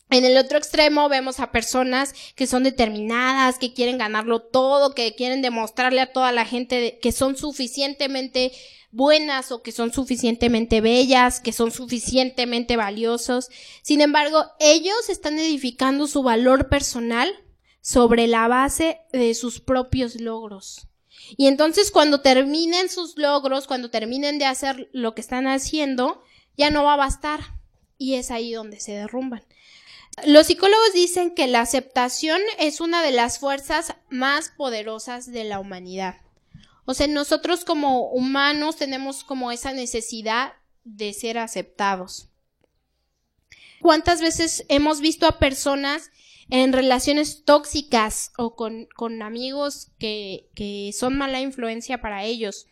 En 0.09 0.25
el 0.25 0.35
otro 0.35 0.57
extremo 0.57 1.07
vemos 1.09 1.39
a 1.39 1.51
personas 1.51 2.13
que 2.35 2.47
son 2.47 2.63
determinadas, 2.63 3.59
que 3.59 3.73
quieren 3.73 3.99
ganarlo 3.99 4.41
todo, 4.41 4.95
que 4.95 5.15
quieren 5.15 5.43
demostrarle 5.43 6.01
a 6.01 6.11
toda 6.11 6.31
la 6.31 6.43
gente 6.43 6.97
que 7.01 7.11
son 7.11 7.37
suficientemente 7.37 8.51
buenas 8.91 9.51
o 9.51 9.61
que 9.61 9.71
son 9.71 9.93
suficientemente 9.93 10.81
bellas, 10.81 11.39
que 11.39 11.53
son 11.53 11.71
suficientemente 11.71 12.75
valiosos. 12.77 13.47
Sin 13.83 14.01
embargo, 14.01 14.43
ellos 14.59 15.07
están 15.07 15.37
edificando 15.37 16.07
su 16.07 16.23
valor 16.23 16.67
personal 16.67 17.31
sobre 17.79 18.25
la 18.25 18.47
base 18.47 19.01
de 19.13 19.35
sus 19.35 19.61
propios 19.61 20.19
logros. 20.19 20.90
Y 21.37 21.47
entonces 21.47 21.91
cuando 21.91 22.21
terminen 22.21 22.89
sus 22.89 23.17
logros, 23.17 23.67
cuando 23.67 23.89
terminen 23.89 24.39
de 24.39 24.45
hacer 24.45 24.89
lo 24.91 25.15
que 25.15 25.21
están 25.21 25.47
haciendo, 25.47 26.23
ya 26.57 26.69
no 26.69 26.83
va 26.83 26.93
a 26.93 26.97
bastar. 26.97 27.39
Y 27.97 28.15
es 28.15 28.31
ahí 28.31 28.51
donde 28.51 28.79
se 28.79 28.93
derrumban. 28.93 29.43
Los 30.25 30.47
psicólogos 30.47 30.93
dicen 30.93 31.33
que 31.33 31.47
la 31.47 31.61
aceptación 31.61 32.41
es 32.59 32.81
una 32.81 33.01
de 33.01 33.11
las 33.11 33.39
fuerzas 33.39 33.95
más 34.09 34.49
poderosas 34.49 35.31
de 35.31 35.43
la 35.43 35.59
humanidad. 35.59 36.17
O 36.85 36.93
sea, 36.93 37.07
nosotros 37.07 37.63
como 37.63 38.09
humanos 38.09 38.75
tenemos 38.75 39.23
como 39.23 39.51
esa 39.51 39.71
necesidad 39.71 40.53
de 40.83 41.13
ser 41.13 41.37
aceptados. 41.37 42.27
¿Cuántas 43.81 44.21
veces 44.21 44.65
hemos 44.67 44.99
visto 44.99 45.25
a 45.25 45.39
personas 45.39 46.11
en 46.51 46.73
relaciones 46.73 47.43
tóxicas 47.45 48.33
o 48.37 48.55
con, 48.55 48.87
con 48.93 49.21
amigos 49.21 49.87
que, 49.97 50.49
que 50.53 50.91
son 50.93 51.17
mala 51.17 51.39
influencia 51.39 52.01
para 52.01 52.25
ellos. 52.25 52.67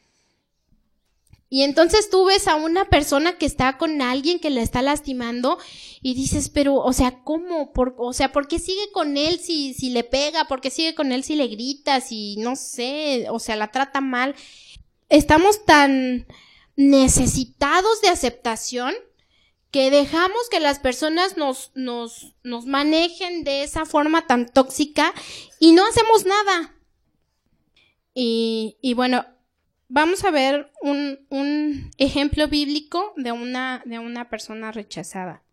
Y 1.50 1.64
entonces 1.64 2.10
tú 2.10 2.26
ves 2.26 2.48
a 2.50 2.56
una 2.56 2.90
persona 2.90 3.38
que 3.38 3.46
está 3.46 3.78
con 3.78 4.02
alguien 4.02 4.40
que 4.40 4.50
le 4.50 4.62
está 4.62 4.82
lastimando 4.82 5.58
y 6.02 6.14
dices, 6.14 6.50
pero, 6.50 6.76
o 6.76 6.92
sea, 6.92 7.24
¿cómo? 7.24 7.72
Por, 7.72 7.96
o 7.98 8.12
sea, 8.12 8.34
¿por 8.34 8.50
qué 8.50 8.60
sigue 8.60 8.92
con 8.92 9.16
él 9.16 9.40
si, 9.40 9.74
si 9.74 9.90
le 9.90 10.04
pega? 10.04 10.46
¿Por 10.46 10.60
qué 10.60 10.70
sigue 10.70 10.94
con 10.94 11.14
él 11.14 11.24
si 11.24 11.36
le 11.36 11.48
grita? 11.48 12.02
Si, 12.02 12.36
no 12.36 12.58
sé, 12.58 13.28
o 13.32 13.40
sea, 13.40 13.56
la 13.56 13.72
trata 13.72 14.02
mal. 14.02 14.36
Estamos 15.08 15.66
tan 15.66 16.28
necesitados 16.76 18.02
de 18.02 18.10
aceptación 18.10 18.94
que 19.72 19.92
dejamos 19.92 20.50
que 20.50 20.60
las 20.60 20.80
personas 20.80 21.38
nos, 21.38 21.72
nos, 21.76 22.34
nos 22.44 22.66
manejen 22.66 23.44
de 23.44 23.64
esa 23.64 23.86
forma 23.86 24.26
tan 24.26 24.48
tóxica 24.48 25.14
y 25.60 25.74
no 25.74 25.86
hacemos 25.86 26.26
nada. 26.26 26.76
Y, 28.14 28.78
y 28.82 28.96
bueno, 28.96 29.26
vamos 29.88 30.24
a 30.24 30.32
ver 30.32 30.72
un, 30.82 31.26
un 31.30 31.92
ejemplo 31.98 32.48
bíblico 32.48 33.14
de 33.16 33.32
una, 33.32 33.84
de 33.86 34.00
una 34.00 34.30
persona 34.30 34.72
rechazada. 34.72 35.44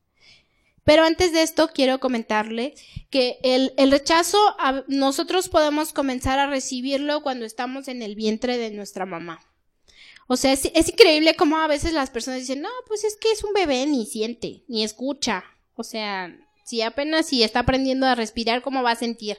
Pero 0.85 1.05
antes 1.05 1.33
de 1.33 1.43
esto 1.43 1.71
quiero 1.75 1.99
comentarle 1.99 2.75
que 3.11 3.39
el, 3.43 3.75
el 3.77 3.91
rechazo 3.91 4.39
nosotros 4.87 5.49
podemos 5.49 5.93
comenzar 5.93 6.39
a 6.39 6.47
recibirlo 6.47 7.23
cuando 7.23 7.45
estamos 7.45 7.89
en 7.89 8.03
el 8.03 8.15
vientre 8.15 8.57
de 8.57 8.71
nuestra 8.71 9.05
mamá. 9.05 9.41
O 10.27 10.37
sea, 10.37 10.53
es, 10.53 10.71
es 10.75 10.89
increíble 10.89 11.35
cómo 11.35 11.59
a 11.59 11.69
veces 11.69 11.93
las 11.93 12.11
personas 12.11 12.41
dicen, 12.41 12.61
no, 12.61 12.69
pues 12.87 13.05
es 13.05 13.17
que 13.17 13.31
es 13.31 13.45
un 13.45 13.53
bebé, 13.53 13.87
ni 13.87 14.07
siente, 14.07 14.65
ni 14.69 14.83
escucha. 14.83 15.45
O 15.75 15.85
sea, 15.85 16.37
si 16.65 16.83
apenas 16.83 17.27
si 17.27 17.43
está 17.43 17.61
aprendiendo 17.61 18.07
a 18.07 18.15
respirar, 18.15 18.63
¿cómo 18.63 18.83
va 18.83 18.93
a 18.93 18.97
sentir? 18.97 19.39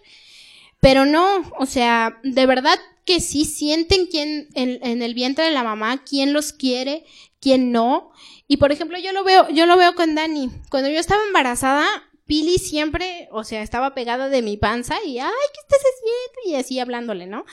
Pero 0.80 1.06
no, 1.06 1.52
o 1.60 1.65
sea, 1.65 2.19
de 2.23 2.45
verdad 2.45 2.80
que 3.04 3.19
sí 3.19 3.45
sienten 3.45 4.06
quién 4.06 4.47
en, 4.54 4.80
en, 4.82 5.02
el 5.02 5.13
vientre 5.13 5.45
de 5.45 5.52
la 5.52 5.63
mamá, 5.63 6.04
quién 6.04 6.34
los 6.34 6.54
quiere, 6.54 7.04
quién 7.41 7.71
no. 7.71 8.12
Y 8.47 8.58
por 8.58 8.71
ejemplo, 8.71 8.97
yo 9.00 9.12
lo 9.12 9.23
veo, 9.23 9.50
yo 9.50 9.65
lo 9.65 9.78
veo 9.78 9.95
con 9.95 10.15
Dani. 10.15 10.50
Cuando 10.69 10.89
yo 10.89 11.00
estaba 11.00 11.23
embarazada, 11.26 11.86
Pili 12.28 12.60
siempre, 12.60 13.30
o 13.32 13.43
sea, 13.43 13.62
estaba 13.62 13.95
pegada 13.95 14.30
de 14.30 14.41
mi 14.41 14.58
panza 14.58 14.97
y, 15.06 15.17
ay, 15.19 15.32
¿qué 15.54 15.60
estás 15.62 15.80
haciendo? 15.80 16.52
Y 16.52 16.62
así 16.62 16.80
hablándole, 16.80 17.26
¿no? 17.26 17.45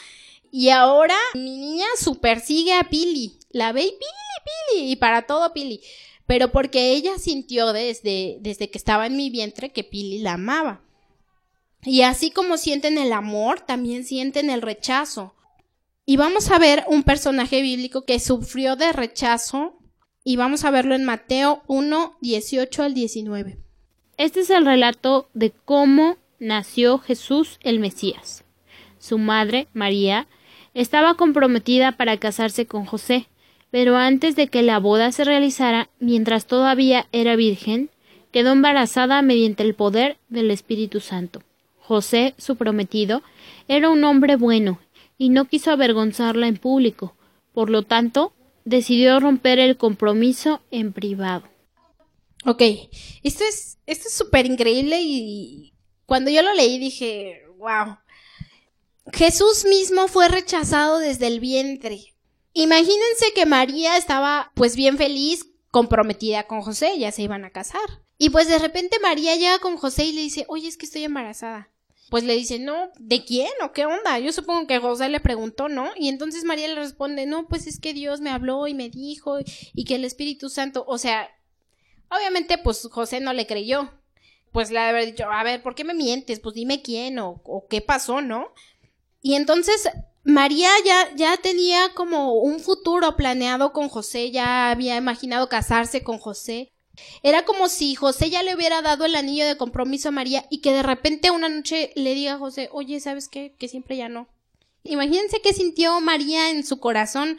Y 0.57 0.69
ahora 0.69 1.17
mi 1.35 1.59
niña 1.59 1.87
super 1.99 2.38
sigue 2.38 2.75
a 2.75 2.85
Pili. 2.85 3.40
La 3.51 3.73
ve 3.73 3.83
y 3.83 3.90
Pili, 3.90 4.79
Pili. 4.79 4.93
Y 4.93 4.95
para 4.95 5.23
todo 5.23 5.53
Pili. 5.53 5.81
Pero 6.27 6.53
porque 6.53 6.93
ella 6.93 7.19
sintió 7.19 7.73
desde, 7.73 8.38
desde 8.40 8.71
que 8.71 8.79
estaba 8.79 9.07
en 9.07 9.17
mi 9.17 9.31
vientre 9.31 9.73
que 9.73 9.83
Pili 9.83 10.21
la 10.21 10.35
amaba. 10.35 10.81
Y 11.83 12.03
así 12.03 12.31
como 12.31 12.57
sienten 12.57 12.99
el 12.99 13.12
amor, 13.12 13.62
también 13.62 14.05
sienten 14.05 14.49
el 14.49 14.62
rechazo. 14.62 15.35
Y 16.07 16.19
vamos 16.19 16.49
a 16.53 16.61
ver 16.61 16.85
un 16.87 17.03
personaje 17.03 17.61
bíblico 17.61 18.05
que 18.05 18.21
sufrió 18.21 18.77
de 18.77 18.93
rechazo 18.93 19.77
y 20.23 20.37
vamos 20.37 20.64
a 20.64 20.71
verlo 20.71 20.95
en 20.95 21.03
Mateo 21.03 21.64
1, 21.67 22.19
18 22.21 22.85
al 22.85 22.95
19. 22.95 23.59
Este 24.19 24.38
es 24.38 24.51
el 24.51 24.64
relato 24.64 25.31
de 25.35 25.51
cómo 25.51 26.17
nació 26.38 27.01
Jesús 27.01 27.59
el 27.64 27.81
Mesías. 27.81 28.45
Su 29.01 29.19
madre, 29.19 29.67
María, 29.73 30.29
estaba 30.75 31.15
comprometida 31.15 31.93
para 31.93 32.19
casarse 32.19 32.67
con 32.67 32.85
José, 32.85 33.27
pero 33.71 33.97
antes 33.97 34.37
de 34.37 34.49
que 34.49 34.63
la 34.63 34.79
boda 34.79 35.13
se 35.13 35.25
realizara, 35.25 35.89
mientras 35.99 36.47
todavía 36.47 37.07
era 37.13 37.37
virgen, 37.37 37.91
quedó 38.31 38.53
embarazada 38.53 39.23
mediante 39.23 39.63
el 39.63 39.75
poder 39.75 40.19
del 40.29 40.51
Espíritu 40.51 41.01
Santo. 41.01 41.43
José, 41.79 42.35
su 42.39 42.57
prometido, 42.57 43.23
era 43.69 43.91
un 43.91 44.05
hombre 44.05 44.37
bueno 44.37 44.81
y 45.17 45.29
no 45.29 45.47
quiso 45.47 45.71
avergonzarla 45.71 46.49
en 46.49 46.57
público, 46.57 47.17
por 47.53 47.71
lo 47.71 47.83
tanto, 47.83 48.33
decidió 48.65 49.21
romper 49.21 49.59
el 49.59 49.77
compromiso 49.77 50.61
en 50.71 50.93
privado. 50.93 51.49
Ok, 52.45 52.63
esto 53.23 53.45
es 53.45 53.75
esto 53.87 54.09
es 54.09 54.15
súper 54.15 54.47
increíble 54.47 55.01
y 55.03 55.75
cuando 56.07 56.31
yo 56.31 56.43
lo 56.43 56.55
leí 56.55 56.79
dije, 56.79 57.43
wow, 57.59 57.97
Jesús 59.12 59.64
mismo 59.64 60.09
fue 60.09 60.29
rechazado 60.29 60.99
desde 60.99 61.27
el 61.27 61.40
vientre. 61.40 62.14
Imagínense 62.53 63.33
que 63.35 63.47
María 63.47 63.97
estaba 63.97 64.53
pues 64.55 64.77
bien 64.77 64.97
feliz, 64.97 65.47
comprometida 65.71 66.47
con 66.47 66.62
José, 66.62 66.99
ya 66.99 67.11
se 67.11 67.23
iban 67.23 67.45
a 67.45 67.51
casar. 67.51 68.05
Y 68.17 68.31
pues 68.31 68.49
de 68.49 68.59
repente 68.59 68.99
María 69.01 69.35
llega 69.35 69.59
con 69.59 69.77
José 69.77 70.05
y 70.05 70.12
le 70.12 70.21
dice, 70.21 70.45
oye, 70.49 70.69
es 70.69 70.77
que 70.77 70.87
estoy 70.87 71.05
embarazada. 71.05 71.71
Pues 72.11 72.23
le 72.23 72.35
dice, 72.35 72.61
no, 72.61 72.90
¿de 72.99 73.25
quién 73.25 73.51
o 73.62 73.73
qué 73.73 73.87
onda? 73.87 74.19
Yo 74.21 74.31
supongo 74.33 74.69
que 74.69 74.79
José 74.79 75.09
le 75.09 75.19
preguntó, 75.19 75.69
¿no? 75.69 75.90
Y 75.97 76.09
entonces 76.09 76.45
María 76.45 76.69
le 76.69 76.77
responde, 76.77 77.27
no, 77.27 77.49
pues 77.49 77.67
es 77.67 77.81
que 77.81 77.93
Dios 77.93 78.21
me 78.21 78.31
habló 78.31 78.69
y 78.69 78.75
me 78.75 78.88
dijo 78.88 79.38
y 79.75 79.85
que 79.85 79.97
el 79.97 80.05
Espíritu 80.05 80.49
Santo, 80.49 80.85
o 80.87 80.97
sea, 80.97 81.29
obviamente 82.11 82.57
pues 82.59 82.87
José 82.90 83.21
no 83.21 83.33
le 83.33 83.47
creyó. 83.47 83.90
Pues 84.53 84.71
le 84.71 84.79
haber 84.79 85.07
dicho, 85.07 85.25
a 85.29 85.43
ver, 85.43 85.61
¿por 85.64 85.75
qué 85.75 85.83
me 85.83 85.95
mientes? 85.95 86.38
Pues 86.38 86.55
dime 86.55 86.81
quién 86.81 87.19
o, 87.19 87.40
o 87.43 87.67
qué 87.69 87.81
pasó, 87.81 88.21
¿no? 88.21 88.53
Y 89.25 89.37
entonces 89.37 89.89
María 90.23 90.69
ya, 90.85 91.15
ya 91.17 91.39
tenía 91.39 91.95
como 91.95 92.35
un 92.35 92.61
futuro 92.61 93.17
planeado 93.17 93.73
con 93.73 93.89
José, 93.89 94.31
ya 94.31 94.71
había 94.71 94.97
imaginado 94.97 95.49
casarse 95.49 96.03
con 96.03 96.19
José. 96.19 96.71
Era 97.23 97.47
como 97.47 97.71
si 97.71 97.95
José 97.95 98.29
ya 98.29 98.43
le 98.43 98.55
hubiera 98.55 98.83
dado 98.83 99.07
el 99.07 99.15
anillo 99.17 99.47
de 99.47 99.57
compromiso 99.57 100.11
a 100.11 100.13
María 100.13 100.45
y 100.51 100.61
que 100.61 100.75
de 100.75 100.83
repente 100.83 101.31
una 101.31 101.49
noche 101.49 101.91
le 101.95 102.13
diga 102.13 102.35
a 102.35 102.39
José, 102.39 102.69
oye, 102.71 103.01
¿sabes 103.01 103.29
qué? 103.29 103.55
Que 103.59 103.67
siempre 103.67 103.97
ya 103.97 104.11
no. 104.11 104.29
Imagínense 104.83 105.41
qué 105.41 105.55
sintió 105.55 106.03
María 106.03 106.51
en 106.51 106.63
su 106.63 106.79
corazón. 106.79 107.39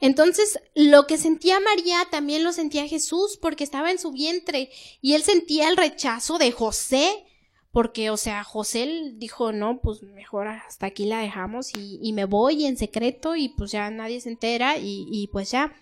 Entonces, 0.00 0.58
lo 0.74 1.06
que 1.06 1.16
sentía 1.16 1.60
María 1.60 2.08
también 2.10 2.42
lo 2.42 2.52
sentía 2.52 2.88
Jesús 2.88 3.38
porque 3.40 3.62
estaba 3.62 3.92
en 3.92 4.00
su 4.00 4.10
vientre 4.10 4.72
y 5.00 5.14
él 5.14 5.22
sentía 5.22 5.68
el 5.68 5.76
rechazo 5.76 6.38
de 6.38 6.50
José 6.50 7.24
porque, 7.72 8.10
o 8.10 8.16
sea, 8.16 8.44
José 8.44 9.12
dijo, 9.14 9.52
no, 9.52 9.80
pues 9.80 10.02
mejor 10.02 10.48
hasta 10.48 10.86
aquí 10.86 11.04
la 11.04 11.20
dejamos 11.20 11.74
y, 11.76 11.98
y 12.02 12.12
me 12.12 12.24
voy 12.24 12.64
en 12.66 12.76
secreto 12.76 13.36
y 13.36 13.50
pues 13.50 13.70
ya 13.70 13.90
nadie 13.90 14.20
se 14.20 14.30
entera 14.30 14.78
y, 14.78 15.06
y 15.10 15.28
pues 15.28 15.50
ya 15.50 15.72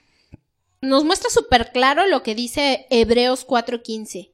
nos 0.80 1.04
muestra 1.04 1.30
súper 1.30 1.72
claro 1.72 2.06
lo 2.06 2.22
que 2.22 2.34
dice 2.34 2.86
Hebreos 2.90 3.46
4:15. 3.46 4.30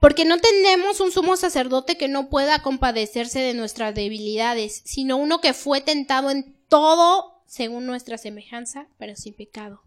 Porque 0.00 0.24
no 0.24 0.38
tenemos 0.38 1.00
un 1.00 1.10
sumo 1.10 1.36
sacerdote 1.36 1.96
que 1.96 2.06
no 2.06 2.28
pueda 2.28 2.62
compadecerse 2.62 3.40
de 3.40 3.54
nuestras 3.54 3.94
debilidades, 3.94 4.82
sino 4.84 5.16
uno 5.16 5.40
que 5.40 5.54
fue 5.54 5.80
tentado 5.80 6.30
en 6.30 6.54
todo 6.68 7.42
según 7.46 7.86
nuestra 7.86 8.16
semejanza, 8.16 8.86
pero 8.98 9.16
sin 9.16 9.34
pecado. 9.34 9.82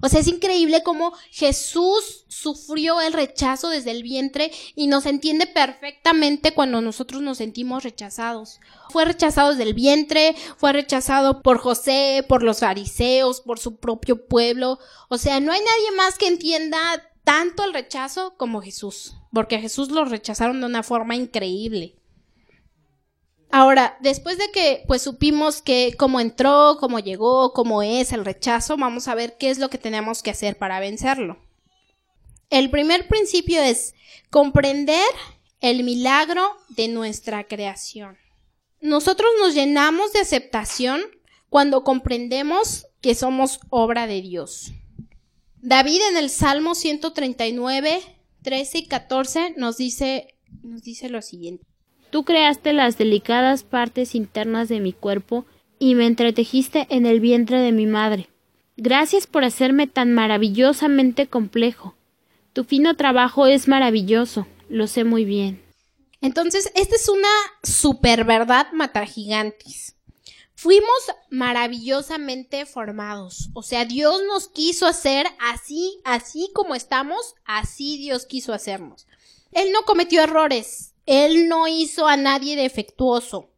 O 0.00 0.08
sea, 0.08 0.20
es 0.20 0.28
increíble 0.28 0.82
cómo 0.82 1.12
Jesús 1.30 2.24
sufrió 2.28 3.00
el 3.00 3.12
rechazo 3.12 3.68
desde 3.68 3.90
el 3.90 4.02
vientre 4.02 4.50
y 4.74 4.86
nos 4.86 5.06
entiende 5.06 5.46
perfectamente 5.46 6.52
cuando 6.54 6.80
nosotros 6.80 7.22
nos 7.22 7.38
sentimos 7.38 7.84
rechazados. 7.84 8.60
Fue 8.90 9.04
rechazado 9.04 9.50
desde 9.50 9.64
el 9.64 9.74
vientre, 9.74 10.34
fue 10.56 10.72
rechazado 10.72 11.42
por 11.42 11.58
José, 11.58 12.24
por 12.28 12.42
los 12.42 12.60
fariseos, 12.60 13.40
por 13.40 13.58
su 13.58 13.76
propio 13.76 14.26
pueblo. 14.26 14.78
O 15.08 15.18
sea, 15.18 15.40
no 15.40 15.52
hay 15.52 15.60
nadie 15.60 15.96
más 15.96 16.16
que 16.16 16.28
entienda 16.28 16.78
tanto 17.24 17.64
el 17.64 17.74
rechazo 17.74 18.34
como 18.36 18.62
Jesús, 18.62 19.14
porque 19.32 19.56
a 19.56 19.60
Jesús 19.60 19.90
lo 19.90 20.04
rechazaron 20.04 20.60
de 20.60 20.66
una 20.66 20.82
forma 20.82 21.14
increíble. 21.14 21.99
Ahora, 23.52 23.96
después 24.00 24.38
de 24.38 24.50
que 24.52 24.84
pues 24.86 25.02
supimos 25.02 25.60
que 25.60 25.94
cómo 25.98 26.20
entró, 26.20 26.76
cómo 26.78 27.00
llegó, 27.00 27.52
cómo 27.52 27.82
es 27.82 28.12
el 28.12 28.24
rechazo, 28.24 28.76
vamos 28.76 29.08
a 29.08 29.14
ver 29.14 29.36
qué 29.38 29.50
es 29.50 29.58
lo 29.58 29.70
que 29.70 29.78
tenemos 29.78 30.22
que 30.22 30.30
hacer 30.30 30.56
para 30.56 30.78
vencerlo. 30.78 31.38
El 32.48 32.70
primer 32.70 33.08
principio 33.08 33.60
es 33.60 33.94
comprender 34.30 35.04
el 35.60 35.82
milagro 35.82 36.56
de 36.68 36.88
nuestra 36.88 37.44
creación. 37.44 38.18
Nosotros 38.80 39.28
nos 39.40 39.54
llenamos 39.54 40.12
de 40.12 40.20
aceptación 40.20 41.02
cuando 41.48 41.82
comprendemos 41.82 42.86
que 43.00 43.14
somos 43.14 43.60
obra 43.68 44.06
de 44.06 44.22
Dios. 44.22 44.72
David 45.56 46.00
en 46.10 46.16
el 46.16 46.30
Salmo 46.30 46.74
139, 46.74 48.00
13 48.42 48.78
y 48.78 48.86
14 48.86 49.54
nos 49.56 49.76
dice, 49.76 50.38
nos 50.62 50.82
dice 50.82 51.08
lo 51.08 51.20
siguiente. 51.20 51.69
Tú 52.10 52.24
creaste 52.24 52.72
las 52.72 52.98
delicadas 52.98 53.62
partes 53.62 54.14
internas 54.14 54.68
de 54.68 54.80
mi 54.80 54.92
cuerpo 54.92 55.46
y 55.78 55.94
me 55.94 56.06
entretejiste 56.06 56.86
en 56.90 57.06
el 57.06 57.20
vientre 57.20 57.58
de 57.58 57.72
mi 57.72 57.86
madre. 57.86 58.28
Gracias 58.76 59.26
por 59.26 59.44
hacerme 59.44 59.86
tan 59.86 60.12
maravillosamente 60.12 61.26
complejo. 61.26 61.94
Tu 62.52 62.64
fino 62.64 62.96
trabajo 62.96 63.46
es 63.46 63.68
maravilloso, 63.68 64.46
lo 64.68 64.86
sé 64.86 65.04
muy 65.04 65.24
bien. 65.24 65.62
Entonces, 66.20 66.70
esta 66.74 66.96
es 66.96 67.08
una 67.08 67.28
super 67.62 68.24
verdad 68.24 68.66
mata 68.72 69.06
gigantes. 69.06 69.96
Fuimos 70.54 71.12
maravillosamente 71.30 72.66
formados. 72.66 73.48
O 73.54 73.62
sea, 73.62 73.86
Dios 73.86 74.20
nos 74.26 74.48
quiso 74.48 74.86
hacer 74.86 75.26
así, 75.38 76.00
así 76.04 76.50
como 76.54 76.74
estamos, 76.74 77.34
así 77.46 77.96
Dios 77.96 78.26
quiso 78.26 78.52
hacernos. 78.52 79.06
Él 79.52 79.72
no 79.72 79.82
cometió 79.82 80.22
errores. 80.22 80.89
Él 81.10 81.48
no 81.48 81.66
hizo 81.66 82.06
a 82.06 82.16
nadie 82.16 82.54
defectuoso. 82.54 83.50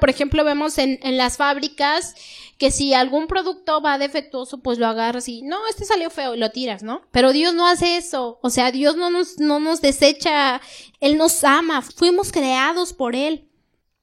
Por 0.00 0.10
ejemplo, 0.10 0.42
vemos 0.42 0.78
en, 0.78 0.98
las 1.16 1.36
fábricas 1.36 2.16
que 2.58 2.72
si 2.72 2.92
algún 2.92 3.28
producto 3.28 3.80
va 3.80 3.98
defectuoso, 3.98 4.58
pues 4.58 4.76
lo 4.76 4.88
agarras 4.88 5.28
y 5.28 5.42
no, 5.42 5.64
este 5.68 5.84
salió 5.84 6.10
feo 6.10 6.34
y 6.34 6.38
lo 6.38 6.50
tiras, 6.50 6.82
¿no? 6.82 7.02
Pero 7.12 7.32
Dios 7.32 7.54
no 7.54 7.68
hace 7.68 7.96
eso. 7.96 8.40
O 8.42 8.50
sea, 8.50 8.72
Dios 8.72 8.96
no 8.96 9.10
nos, 9.10 9.38
no 9.38 9.60
nos 9.60 9.80
desecha, 9.80 10.60
Él 10.98 11.16
nos 11.16 11.44
ama, 11.44 11.82
fuimos 11.82 12.32
creados 12.32 12.92
por 12.92 13.14
Él. 13.14 13.48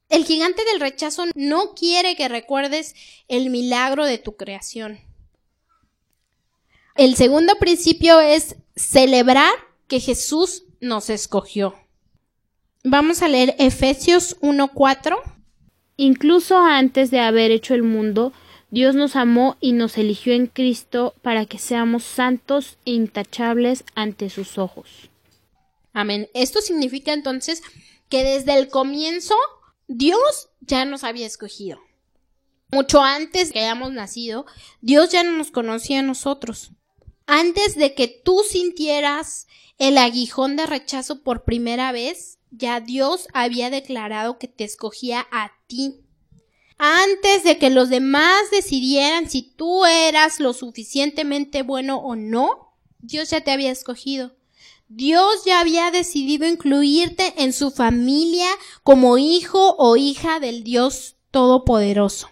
El 0.07 0.23
gigante 0.23 0.63
del 0.63 0.79
rechazo 0.79 1.25
no 1.35 1.73
quiere 1.73 2.15
que 2.15 2.29
recuerdes 2.29 2.95
el 3.27 3.49
milagro 3.49 4.05
de 4.05 4.19
tu 4.19 4.37
creación. 4.37 5.01
El 6.95 7.17
segundo 7.17 7.55
principio 7.59 8.21
es 8.21 8.55
celebrar 8.73 9.51
que 9.89 9.99
Jesús 9.99 10.63
nos 10.79 11.09
escogió. 11.09 11.82
Vamos 12.85 13.21
a 13.21 13.29
leer 13.29 13.55
Efesios 13.59 14.37
1.4. 14.41 15.15
Incluso 15.95 16.57
antes 16.57 17.11
de 17.11 17.21
haber 17.21 17.49
hecho 17.51 17.73
el 17.73 17.83
mundo, 17.83 18.33
Dios 18.71 18.93
nos 18.93 19.15
amó 19.15 19.55
y 19.61 19.71
nos 19.71 19.97
eligió 19.97 20.33
en 20.33 20.47
Cristo 20.47 21.13
para 21.21 21.45
que 21.45 21.59
seamos 21.59 22.03
santos 22.03 22.77
e 22.85 22.91
intachables 22.91 23.85
ante 23.95 24.29
sus 24.29 24.57
ojos. 24.57 25.09
Amén. 25.93 26.27
Esto 26.33 26.59
significa 26.59 27.13
entonces 27.13 27.61
que 28.09 28.23
desde 28.23 28.57
el 28.57 28.67
comienzo 28.67 29.35
Dios 29.87 30.49
ya 30.59 30.83
nos 30.83 31.05
había 31.05 31.25
escogido. 31.25 31.79
Mucho 32.69 33.01
antes 33.01 33.53
que 33.53 33.59
hayamos 33.59 33.93
nacido, 33.93 34.45
Dios 34.81 35.09
ya 35.09 35.23
no 35.23 35.31
nos 35.31 35.51
conocía 35.51 35.99
a 35.99 36.03
nosotros. 36.03 36.71
Antes 37.27 37.75
de 37.77 37.93
que 37.93 38.09
tú 38.09 38.41
sintieras 38.45 39.47
el 39.77 39.97
aguijón 39.97 40.57
de 40.57 40.65
rechazo 40.65 41.23
por 41.23 41.45
primera 41.45 41.93
vez, 41.93 42.39
ya 42.55 42.79
Dios 42.79 43.27
había 43.33 43.69
declarado 43.69 44.37
que 44.37 44.47
te 44.47 44.63
escogía 44.63 45.27
a 45.31 45.51
ti. 45.67 46.01
Antes 46.77 47.43
de 47.43 47.57
que 47.57 47.69
los 47.69 47.89
demás 47.89 48.51
decidieran 48.51 49.29
si 49.29 49.41
tú 49.41 49.85
eras 49.85 50.39
lo 50.39 50.53
suficientemente 50.53 51.63
bueno 51.63 51.97
o 51.97 52.15
no, 52.15 52.75
Dios 52.99 53.31
ya 53.31 53.41
te 53.41 53.51
había 53.51 53.71
escogido. 53.71 54.35
Dios 54.87 55.43
ya 55.45 55.59
había 55.59 55.89
decidido 55.89 56.45
incluirte 56.45 57.33
en 57.37 57.53
su 57.53 57.71
familia 57.71 58.47
como 58.83 59.17
hijo 59.17 59.75
o 59.77 59.95
hija 59.95 60.39
del 60.39 60.63
Dios 60.63 61.15
Todopoderoso. 61.31 62.29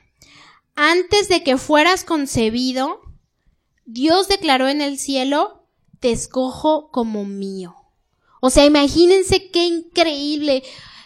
Antes 0.75 1.27
de 1.29 1.43
que 1.43 1.57
fueras 1.57 2.03
concebido, 2.03 3.01
Dios 3.85 4.27
declaró 4.27 4.67
en 4.67 4.81
el 4.81 4.99
cielo, 4.99 5.65
te 5.99 6.11
escojo 6.11 6.91
como 6.91 7.25
mío. 7.25 7.80
O 8.41 8.49
sea, 8.49 8.65
imagínense 8.65 9.49
qué 9.49 9.63
increíble. 9.63 10.63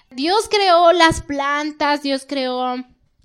Dios 0.10 0.48
creó 0.50 0.94
las 0.94 1.22
plantas, 1.22 2.02
Dios 2.02 2.26
creó 2.28 2.64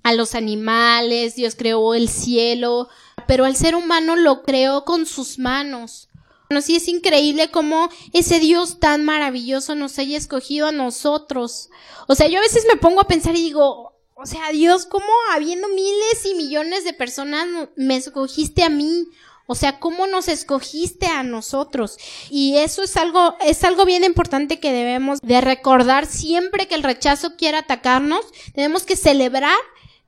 a 0.03 0.13
los 0.13 0.35
animales, 0.35 1.35
Dios 1.35 1.55
creó 1.55 1.95
el 1.95 2.09
cielo, 2.09 2.89
pero 3.25 3.45
al 3.45 3.55
ser 3.55 3.73
humano 3.73 4.15
lo 4.15 4.43
creó 4.43 4.83
con 4.83 5.05
sus 5.05 5.39
manos. 5.39 6.09
Bueno, 6.49 6.61
sí 6.61 6.75
es 6.75 6.89
increíble 6.89 7.49
cómo 7.49 7.89
ese 8.11 8.41
Dios 8.41 8.81
tan 8.81 9.05
maravilloso 9.05 9.73
nos 9.73 9.97
haya 9.97 10.17
escogido 10.17 10.67
a 10.67 10.73
nosotros. 10.73 11.69
O 12.09 12.15
sea, 12.15 12.27
yo 12.27 12.39
a 12.39 12.41
veces 12.41 12.65
me 12.67 12.75
pongo 12.75 12.99
a 12.99 13.07
pensar 13.07 13.33
y 13.37 13.41
digo, 13.41 13.93
o 14.15 14.25
sea, 14.25 14.51
Dios, 14.51 14.85
¿cómo 14.85 15.05
habiendo 15.33 15.69
miles 15.69 16.25
y 16.25 16.35
millones 16.35 16.83
de 16.83 16.91
personas 16.91 17.47
me 17.77 17.95
escogiste 17.95 18.63
a 18.63 18.69
mí? 18.69 19.07
O 19.51 19.55
sea, 19.55 19.79
cómo 19.79 20.07
nos 20.07 20.29
escogiste 20.29 21.07
a 21.07 21.23
nosotros. 21.23 21.97
Y 22.29 22.55
eso 22.55 22.83
es 22.83 22.95
algo, 22.95 23.35
es 23.45 23.65
algo 23.65 23.83
bien 23.83 24.05
importante 24.05 24.61
que 24.61 24.71
debemos 24.71 25.19
de 25.19 25.41
recordar 25.41 26.05
siempre 26.05 26.69
que 26.69 26.75
el 26.75 26.83
rechazo 26.83 27.35
quiera 27.35 27.57
atacarnos. 27.57 28.21
Tenemos 28.53 28.83
que 28.83 28.95
celebrar 28.95 29.57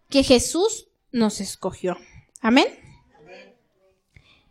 que 0.07 0.23
Jesús 0.23 0.87
nos 1.11 1.41
escogió. 1.41 1.97
Amén. 2.39 2.67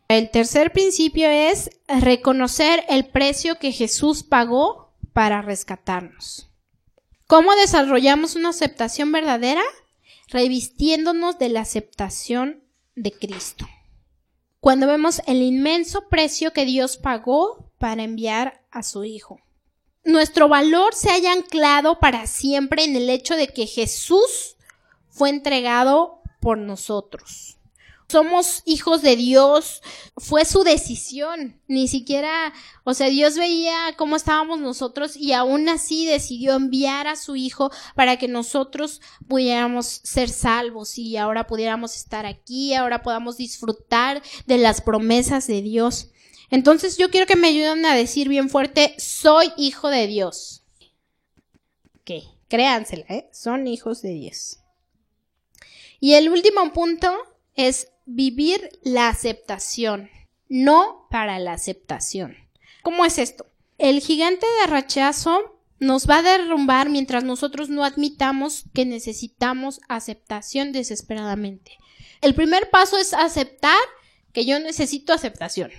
El 0.09 0.31
tercer 0.31 0.73
principio 0.73 1.27
es 1.27 1.71
reconocer 1.89 2.85
el 2.91 3.07
precio 3.07 3.59
que 3.59 3.73
Jesús 3.73 4.23
pagó 4.23 4.93
para 5.15 5.41
rescatarnos. 5.41 6.51
¿Cómo 7.27 7.55
desarrollamos 7.55 8.37
una 8.37 8.51
aceptación 8.51 9.11
verdadera? 9.11 9.63
Revistiéndonos 10.29 11.39
de 11.39 11.49
la 11.49 11.63
aceptación 11.63 12.63
de 12.95 13.13
Cristo 13.13 13.67
cuando 14.63 14.87
vemos 14.87 15.21
el 15.27 15.43
inmenso 15.43 16.09
precio 16.09 16.53
que 16.53 16.65
Dios 16.65 16.97
pagó 16.97 17.73
para 17.79 18.05
enviar 18.05 18.63
a 18.71 18.85
su 18.85 19.03
Hijo. 19.03 19.41
Nuestro 20.05 20.49
valor 20.49 20.95
se 20.95 21.11
haya 21.11 21.33
anclado 21.33 21.99
para 21.99 22.29
siempre 22.29 22.85
en 22.85 22.95
el 22.95 23.11
hecho 23.11 23.35
de 23.35 23.49
que 23.49 23.67
Jesús 23.67 24.57
fue 25.09 25.31
entregado 25.31 26.23
por 26.41 26.59
nosotros 26.59 27.59
somos 28.13 28.63
hijos 28.67 29.03
de 29.03 29.17
Dios, 29.17 29.81
fue 30.17 30.45
su 30.45 30.63
decisión, 30.63 31.61
ni 31.67 31.89
siquiera, 31.89 32.53
o 32.85 32.93
sea, 32.95 33.09
Dios 33.09 33.37
veía 33.37 33.95
cómo 33.97 34.17
estábamos 34.17 34.61
nosotros 34.61 35.17
y 35.17 35.33
aún 35.33 35.69
así 35.69 36.07
decidió 36.07 36.55
enviar 36.55 37.07
a 37.07 37.17
su 37.17 37.35
hijo 37.35 37.73
para 37.97 38.19
que 38.19 38.29
nosotros 38.29 39.01
pudiéramos 39.27 39.87
ser 40.05 40.29
salvos 40.29 40.99
y 40.99 41.17
ahora 41.17 41.47
pudiéramos 41.47 41.97
estar 41.97 42.27
aquí, 42.27 42.75
ahora 42.75 43.03
podamos 43.03 43.39
disfrutar 43.39 44.23
de 44.47 44.59
las 44.59 44.83
promesas 44.83 45.47
de 45.47 45.63
Dios. 45.63 46.11
Entonces 46.51 46.99
yo 46.99 47.11
quiero 47.11 47.27
que 47.27 47.37
me 47.37 47.49
ayuden 47.49 47.87
a 47.87 47.97
decir 47.97 48.29
bien 48.29 48.51
fuerte, 48.51 48.95
soy 48.99 49.53
hijo 49.57 49.89
de 49.89 50.07
Dios. 50.07 50.65
Ok, 52.01 52.25
créansela, 52.49 53.07
¿eh? 53.09 53.31
Son 53.33 53.67
hijos 53.67 54.03
de 54.03 54.11
Dios. 54.11 54.59
Y 55.99 56.15
el 56.15 56.29
último 56.29 56.73
punto 56.73 57.11
es 57.55 57.92
vivir 58.07 58.79
la 58.83 59.09
aceptación, 59.09 60.11
no 60.49 61.07
para 61.11 61.39
la 61.39 61.53
aceptación. 61.53 62.37
¿Cómo 62.83 63.05
es 63.05 63.19
esto? 63.19 63.47
El 63.79 64.01
gigante 64.01 64.47
de 64.61 64.67
rechazo 64.67 65.59
nos 65.79 66.09
va 66.09 66.19
a 66.19 66.23
derrumbar 66.23 66.89
mientras 66.89 67.25
nosotros 67.25 67.69
no 67.69 67.85
admitamos 67.85 68.65
que 68.73 68.85
necesitamos 68.85 69.81
aceptación 69.89 70.73
desesperadamente. 70.73 71.79
El 72.21 72.35
primer 72.35 72.71
paso 72.71 72.99
es 72.99 73.13
aceptar 73.13 73.79
que 74.33 74.45
yo 74.47 74.59
necesito 74.61 75.13
aceptación. 75.13 75.71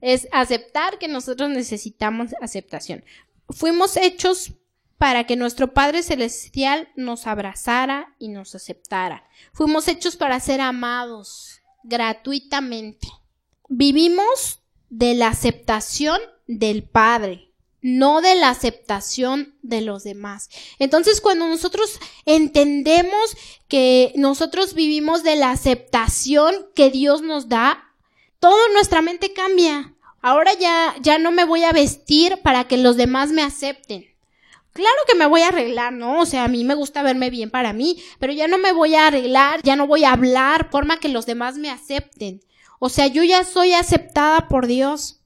Es 0.00 0.26
aceptar 0.32 0.98
que 0.98 1.06
nosotros 1.06 1.50
necesitamos 1.50 2.30
aceptación. 2.40 3.04
Fuimos 3.50 3.96
hechos 3.96 4.54
para 4.96 5.24
que 5.24 5.36
nuestro 5.36 5.74
Padre 5.74 6.02
Celestial 6.02 6.88
nos 6.96 7.26
abrazara 7.26 8.14
y 8.18 8.28
nos 8.28 8.54
aceptara. 8.54 9.28
Fuimos 9.52 9.88
hechos 9.88 10.16
para 10.16 10.40
ser 10.40 10.60
amados, 10.60 11.61
gratuitamente. 11.84 13.08
Vivimos 13.68 14.60
de 14.90 15.14
la 15.14 15.28
aceptación 15.28 16.20
del 16.46 16.82
Padre, 16.82 17.52
no 17.80 18.20
de 18.20 18.34
la 18.34 18.50
aceptación 18.50 19.56
de 19.62 19.80
los 19.80 20.04
demás. 20.04 20.50
Entonces, 20.78 21.20
cuando 21.20 21.48
nosotros 21.48 21.98
entendemos 22.26 23.36
que 23.68 24.12
nosotros 24.16 24.74
vivimos 24.74 25.22
de 25.22 25.36
la 25.36 25.50
aceptación 25.50 26.54
que 26.74 26.90
Dios 26.90 27.22
nos 27.22 27.48
da, 27.48 27.92
toda 28.38 28.68
nuestra 28.72 29.02
mente 29.02 29.32
cambia. 29.32 29.94
Ahora 30.20 30.52
ya, 30.54 30.94
ya 31.00 31.18
no 31.18 31.32
me 31.32 31.44
voy 31.44 31.64
a 31.64 31.72
vestir 31.72 32.38
para 32.42 32.68
que 32.68 32.76
los 32.76 32.96
demás 32.96 33.30
me 33.30 33.42
acepten. 33.42 34.11
Claro 34.72 34.96
que 35.06 35.14
me 35.14 35.26
voy 35.26 35.42
a 35.42 35.48
arreglar, 35.48 35.92
¿no? 35.92 36.20
O 36.20 36.26
sea, 36.26 36.44
a 36.44 36.48
mí 36.48 36.64
me 36.64 36.74
gusta 36.74 37.02
verme 37.02 37.28
bien 37.28 37.50
para 37.50 37.72
mí, 37.72 38.02
pero 38.18 38.32
ya 38.32 38.48
no 38.48 38.56
me 38.56 38.72
voy 38.72 38.94
a 38.94 39.06
arreglar, 39.06 39.60
ya 39.62 39.76
no 39.76 39.86
voy 39.86 40.04
a 40.04 40.12
hablar, 40.12 40.70
forma 40.70 40.98
que 40.98 41.08
los 41.08 41.26
demás 41.26 41.58
me 41.58 41.70
acepten. 41.70 42.40
O 42.78 42.88
sea, 42.88 43.06
yo 43.06 43.22
ya 43.22 43.44
soy 43.44 43.74
aceptada 43.74 44.48
por 44.48 44.66
Dios. 44.66 45.20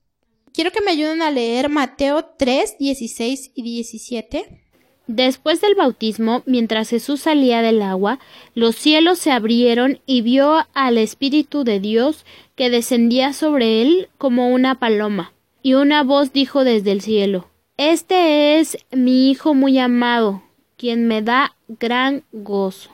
Quiero 0.53 0.73
que 0.73 0.81
me 0.81 0.91
ayuden 0.91 1.23
a 1.23 1.31
leer 1.31 1.69
Mateo 1.69 2.25
3, 2.37 2.79
16 2.79 3.53
y 3.55 3.63
17. 3.63 4.63
Después 5.07 5.61
del 5.61 5.77
bautismo, 5.77 6.43
mientras 6.47 6.89
Jesús 6.89 7.21
salía 7.21 7.63
del 7.63 7.81
agua, 7.83 8.19
los 8.55 8.75
cielos 8.75 9.21
se 9.21 9.31
abrieron 9.31 10.01
y 10.05 10.23
vio 10.23 10.67
al 10.75 10.99
Espíritu 10.99 11.63
de 11.63 11.79
Dios 11.79 12.27
que 12.57 12.71
descendía 12.71 13.33
sobre 13.33 13.83
él 13.83 14.09
como 14.19 14.49
una 14.49 14.81
paloma. 14.81 15.33
Y 15.63 15.75
una 15.75 16.03
voz 16.03 16.33
dijo 16.33 16.65
desde 16.65 16.91
el 16.91 17.03
cielo, 17.03 17.49
este 17.77 18.59
es 18.59 18.79
mi 18.91 19.31
hijo 19.31 19.55
muy 19.55 19.79
amado, 19.79 20.43
quien 20.77 21.07
me 21.07 21.23
da 21.23 21.57
gran 21.69 22.25
gozo. 22.33 22.91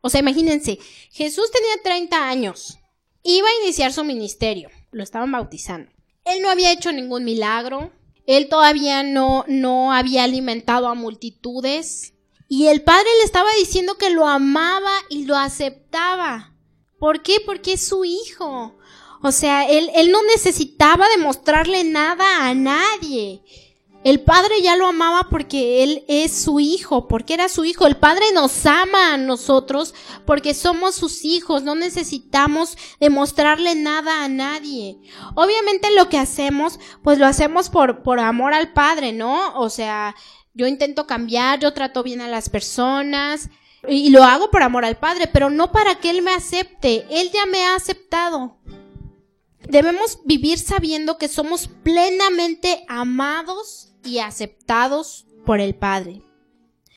O 0.00 0.08
sea, 0.08 0.20
imagínense, 0.20 0.78
Jesús 1.10 1.50
tenía 1.50 1.82
30 1.82 2.28
años, 2.28 2.78
iba 3.22 3.48
a 3.48 3.64
iniciar 3.64 3.92
su 3.92 4.04
ministerio, 4.04 4.70
lo 4.92 5.02
estaban 5.02 5.32
bautizando. 5.32 5.90
Él 6.24 6.42
no 6.42 6.50
había 6.50 6.72
hecho 6.72 6.92
ningún 6.92 7.24
milagro, 7.24 7.90
él 8.26 8.48
todavía 8.48 9.02
no, 9.02 9.44
no 9.48 9.92
había 9.92 10.24
alimentado 10.24 10.88
a 10.88 10.94
multitudes, 10.94 12.14
y 12.48 12.68
el 12.68 12.82
padre 12.82 13.08
le 13.18 13.24
estaba 13.24 13.48
diciendo 13.58 13.96
que 13.98 14.10
lo 14.10 14.26
amaba 14.26 14.92
y 15.08 15.24
lo 15.24 15.36
aceptaba. 15.36 16.54
¿Por 16.98 17.22
qué? 17.22 17.40
Porque 17.44 17.72
es 17.72 17.86
su 17.86 18.04
hijo. 18.04 18.78
O 19.22 19.32
sea, 19.32 19.68
él, 19.68 19.90
él 19.94 20.12
no 20.12 20.22
necesitaba 20.22 21.08
demostrarle 21.08 21.82
nada 21.82 22.46
a 22.46 22.54
nadie. 22.54 23.42
El 24.06 24.20
Padre 24.20 24.62
ya 24.62 24.76
lo 24.76 24.86
amaba 24.86 25.28
porque 25.28 25.82
Él 25.82 26.04
es 26.06 26.30
su 26.30 26.60
hijo, 26.60 27.08
porque 27.08 27.34
era 27.34 27.48
su 27.48 27.64
hijo. 27.64 27.88
El 27.88 27.96
Padre 27.96 28.26
nos 28.32 28.64
ama 28.64 29.14
a 29.14 29.16
nosotros 29.16 29.94
porque 30.24 30.54
somos 30.54 30.94
sus 30.94 31.24
hijos. 31.24 31.64
No 31.64 31.74
necesitamos 31.74 32.78
demostrarle 33.00 33.74
nada 33.74 34.22
a 34.22 34.28
nadie. 34.28 34.96
Obviamente 35.34 35.90
lo 35.90 36.08
que 36.08 36.18
hacemos, 36.18 36.78
pues 37.02 37.18
lo 37.18 37.26
hacemos 37.26 37.68
por, 37.68 38.04
por 38.04 38.20
amor 38.20 38.54
al 38.54 38.72
Padre, 38.72 39.12
¿no? 39.12 39.58
O 39.58 39.70
sea, 39.70 40.14
yo 40.54 40.68
intento 40.68 41.08
cambiar, 41.08 41.58
yo 41.58 41.74
trato 41.74 42.04
bien 42.04 42.20
a 42.20 42.28
las 42.28 42.48
personas 42.48 43.50
y 43.88 44.10
lo 44.10 44.22
hago 44.22 44.52
por 44.52 44.62
amor 44.62 44.84
al 44.84 44.98
Padre, 44.98 45.26
pero 45.26 45.50
no 45.50 45.72
para 45.72 45.96
que 45.96 46.10
Él 46.10 46.22
me 46.22 46.30
acepte. 46.30 47.04
Él 47.10 47.32
ya 47.32 47.44
me 47.44 47.64
ha 47.64 47.74
aceptado. 47.74 48.56
Debemos 49.68 50.20
vivir 50.24 50.60
sabiendo 50.60 51.18
que 51.18 51.26
somos 51.26 51.66
plenamente 51.66 52.84
amados 52.86 53.86
y 54.06 54.20
aceptados 54.20 55.26
por 55.44 55.60
el 55.60 55.74
Padre. 55.74 56.22